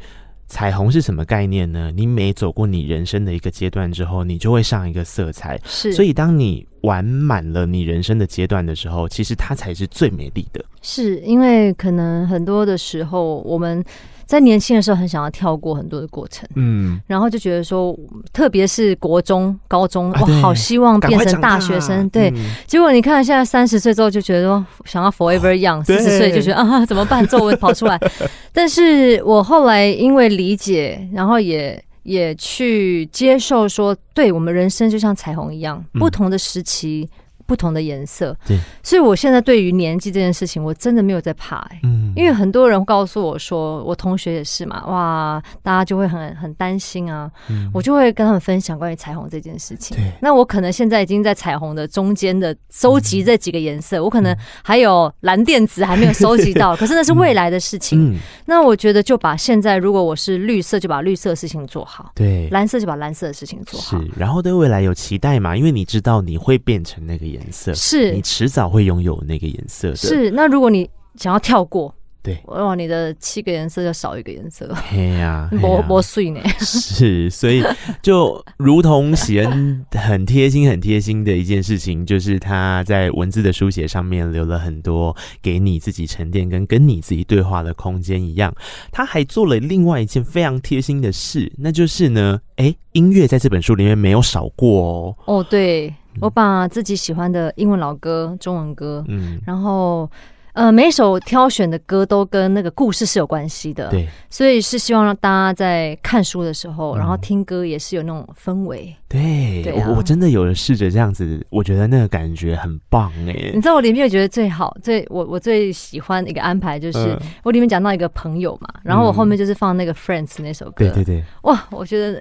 [0.49, 1.93] 彩虹是什么概念呢？
[1.95, 5.61] 你每走过你人生的一个阶段之后，你就会上一个色彩。
[5.65, 10.65] 是，所以当你玩满了你人生的阶段的时候，其实它才是最美丽的。
[10.83, 13.85] 是因为可能很多的时候我们。
[14.29, 17.99] 在年轻的时候，很想要跳过很多的过程，嗯，然后就觉得说，
[18.31, 22.31] 特别是国中、高中，我好希望变成大学生，对。
[22.67, 27.27] 结果你看，现在三十岁之后就觉得说，想要 forever young，四十岁就觉得 啊，怎么办？
[27.27, 27.99] 皱纹跑出来。
[28.53, 37.09] 但是我后来因为理解，然后也也去接受说，对我们人生就像彩虹一样，不同的时期。
[37.49, 49.97] 不同的颜色，对，所以我现在对于年纪这件事情，我真的没有在怕，欸，嗯，因为很多人告诉我说，我同学也是嘛，哇，大家就会很很担心啊，嗯，我就会跟他们分享关于彩虹这件事情。
[49.97, 58.13] 对，那我可能现在已经在彩虹的中间的收集这几个颜色，嗯，我可能还有蓝靛紫还没有收集到， 可是那是未来的事情。
[58.13, 67.38] 嗯，那我觉得就把现在，如果我是绿色，就把绿色的事情做好，对，蓝色就把蓝色的事情做好，是，然后对未来有期待嘛，因为你知道你会变成那个颜。
[67.39, 69.97] 颜色是你迟早会拥有那个颜色的。
[69.97, 74.71] 是，那如果你想要跳过，对，哇，你的七个颜色就少一个颜色。
[74.91, 76.41] 嘿呀，磨磨碎呢。
[76.59, 77.65] 是，所以
[78.03, 88.53] 就如同喜恩很贴心、很贴心的一件事情，就是他在文字的书写上面留了很多给你自己沉淀跟跟你自己对话的空间一样。
[88.91, 95.17] 他还做了另外一件非常贴心的事，那就是呢，哎，音乐在这本书里面没有少过哦。
[95.25, 95.95] 哦，对。
[96.21, 100.11] 我把自己喜欢的英文老歌、中文歌，嗯，然后。
[100.55, 108.93] 呃，每一首挑选的歌都跟那个故事是有关系的，对，所以是希望让大家在看书的时候，嗯、然后听歌也是有那种氛围。
[109.09, 113.53] 对，我我真的有人试着这样子，我觉得那个感觉很棒哎。
[113.55, 122.21] 你知道我里面有觉得最好，最我我最喜欢的一个安排就是、呃、我里面讲到一个朋友嘛，然后我后面就是放那个 Friends 那首歌，对对对，哇，我觉得。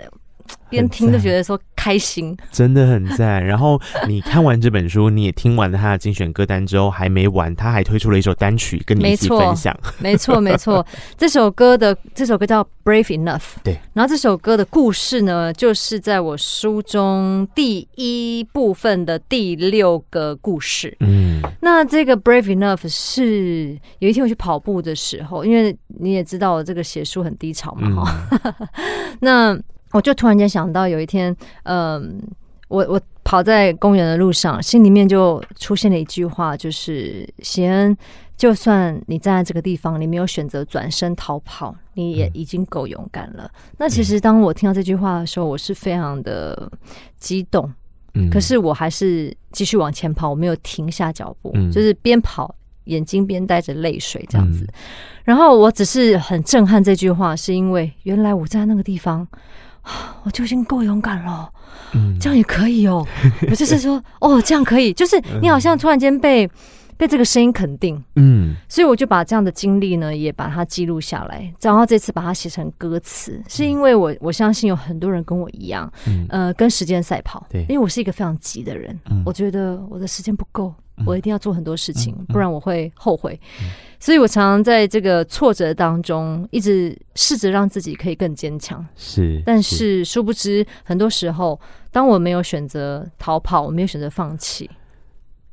[0.69, 3.45] 边听都觉得说开心，真的很赞。
[3.45, 9.77] 然后你看完这本书，你也听完了他的精选歌单之后，还没完，他还推出了一首单曲跟你一起分享。
[9.99, 10.85] 没错，没错，
[11.17, 13.39] 这首歌的这首歌叫《Brave Enough》。
[13.63, 20.95] 对，然后这首歌的故事呢，就是在我书中第一部分的第六个故事。
[20.99, 28.67] 嗯，那这个《Brave Enough》是有一天我去跑步的时候，因为你也知道我这个写书很低潮嘛，哈、嗯，
[29.21, 29.59] 那。
[29.91, 32.21] 我就突然间想到，有一天，嗯，
[32.67, 37.95] 我我跑在公园的路上，心里面就出现了一句话，就是喜恩，
[38.35, 43.43] 就算你站在这个地方，你没有选择转身逃跑，你也已经够勇敢了。
[43.45, 46.71] 嗯、那其实当我听到这句话的时候，我是非常的
[47.17, 47.69] 激动，
[48.13, 52.53] 嗯，可是我还是继续往前跑，我没有停下脚步，嗯、就是边跑
[52.85, 54.63] 眼睛边带着泪水这样子。
[54.65, 54.73] 嗯、
[55.23, 59.25] 然后我只是很震撼这句话，是因为原来我在那个地方。
[60.23, 61.49] 我就已经够勇敢了，
[61.93, 63.05] 嗯，这样也可以哦。
[63.49, 66.49] 我就是说，哦，这样可以，就是你好像突然间被
[66.97, 75.91] 被这个声音肯定，嗯，所以我就把这样的经历呢，也把它记录下来，然后这次把它写成歌词，是因为我我相信有很多人跟我一样，
[76.29, 80.73] 呃，跟时间赛跑，对，因为我是一个非常急的人，我觉得我的时间不够。
[81.05, 83.39] 我一定要做很多事情，不然我会后悔。
[83.99, 88.85] 所以我常常在这个挫折当中，一直试着让自己可以更坚强。
[88.95, 91.59] 是，但是殊不知，很多时候，
[91.91, 94.69] 当我没有选择逃跑，我没有选择放弃，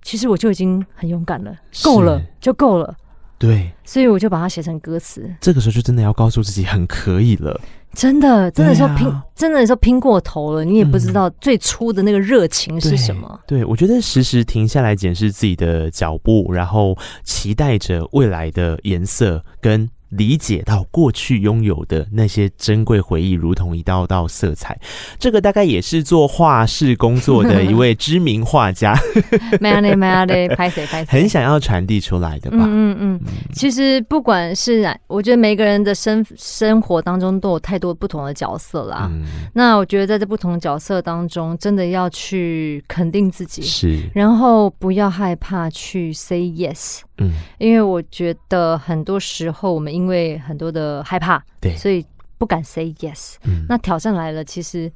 [0.02, 2.94] 其实我就已经很勇敢了，够了，就够了。
[3.38, 5.28] 对，所以我就把它写成歌词。
[5.40, 7.60] 这个时候就真的要告诉自己很可以了。
[7.92, 13.28] 真的，真的说拼，啊、真的说拼过头了，你也不知道最初的那个热情是什么。
[13.30, 19.88] 嗯、对，对，我觉得时时停下来检视自己的脚步，然后期待着未来的颜色跟。
[20.10, 24.78] 理解到过去拥有的那些珍贵回忆，如同一道道色彩。
[25.18, 28.96] 这个大概也是做画室工作的一位知名画家，
[29.60, 32.58] 没有的，没有的，拍谁拍谁，很想要传递出来的吧？
[32.60, 33.20] 嗯嗯嗯。
[33.52, 39.08] 其实不管是，我觉得每个人的生生活当中都有太多不同的角色啦。
[39.12, 39.24] 嗯、
[39.54, 47.00] 那我觉得在这不同角色当中，真的要去肯定自己，是，然后不要害怕去 say yes。
[47.18, 52.04] 嗯，因为我觉得很多时候我们因为很多的害怕，对，所以
[52.38, 53.34] 不敢 say yes。
[53.44, 54.90] 嗯，那挑战来了，其实。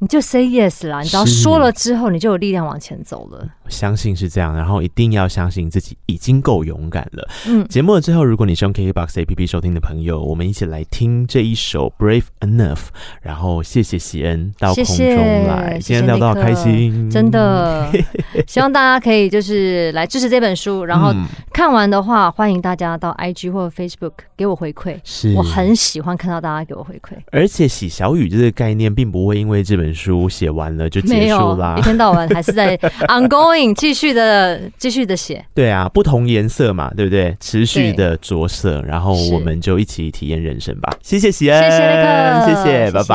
[0.00, 3.48] 你就 say yes 啦，你只要说了之后，你就有力量往前走了。
[3.68, 7.26] 相信是这样，然后一定要相信自己已经够勇敢了。
[7.46, 12.88] 嗯，节目的最后，如果你是用 KKBOX APP 收听的朋友，我们一起来听这一首 Brave Enough。
[13.22, 17.90] 然后谢谢喜恩到空中来，谢谢，今天聊得好开心，真的。
[18.46, 21.14] 希望大家可以就是来支持这本书，然后
[21.50, 24.98] 看完的话，欢迎大家到 IG 或 Facebook 给我回馈。
[25.02, 29.94] 是我很喜欢看到大家给我回馈，而且喜小雨这个概念并不会因为这本。
[29.94, 32.76] 书写完了就结束啦， 一天到晚还是在
[33.08, 35.42] ongoing 继续的继续的写。
[35.54, 37.36] 对啊，不同颜色嘛，对不对？
[37.40, 40.92] 持续的着色，然后我们就一起体验人生吧。
[41.00, 43.06] 谢谢喜恩，谢谢那个，谢谢，拜拜，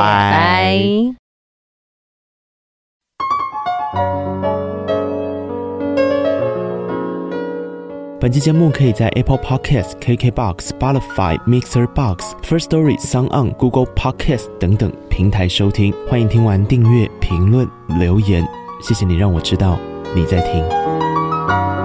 [3.92, 4.59] 拜。
[8.20, 15.90] 本期节目可以在 Apple Podcast、KKBox、Spotify、Mixer Box、First Story、s o n g On、Google Podcast 等等平台收听。
[16.06, 17.66] 欢迎听完订阅、评论、
[17.98, 18.46] 留言，
[18.82, 19.78] 谢谢你让我知道
[20.14, 21.79] 你在听。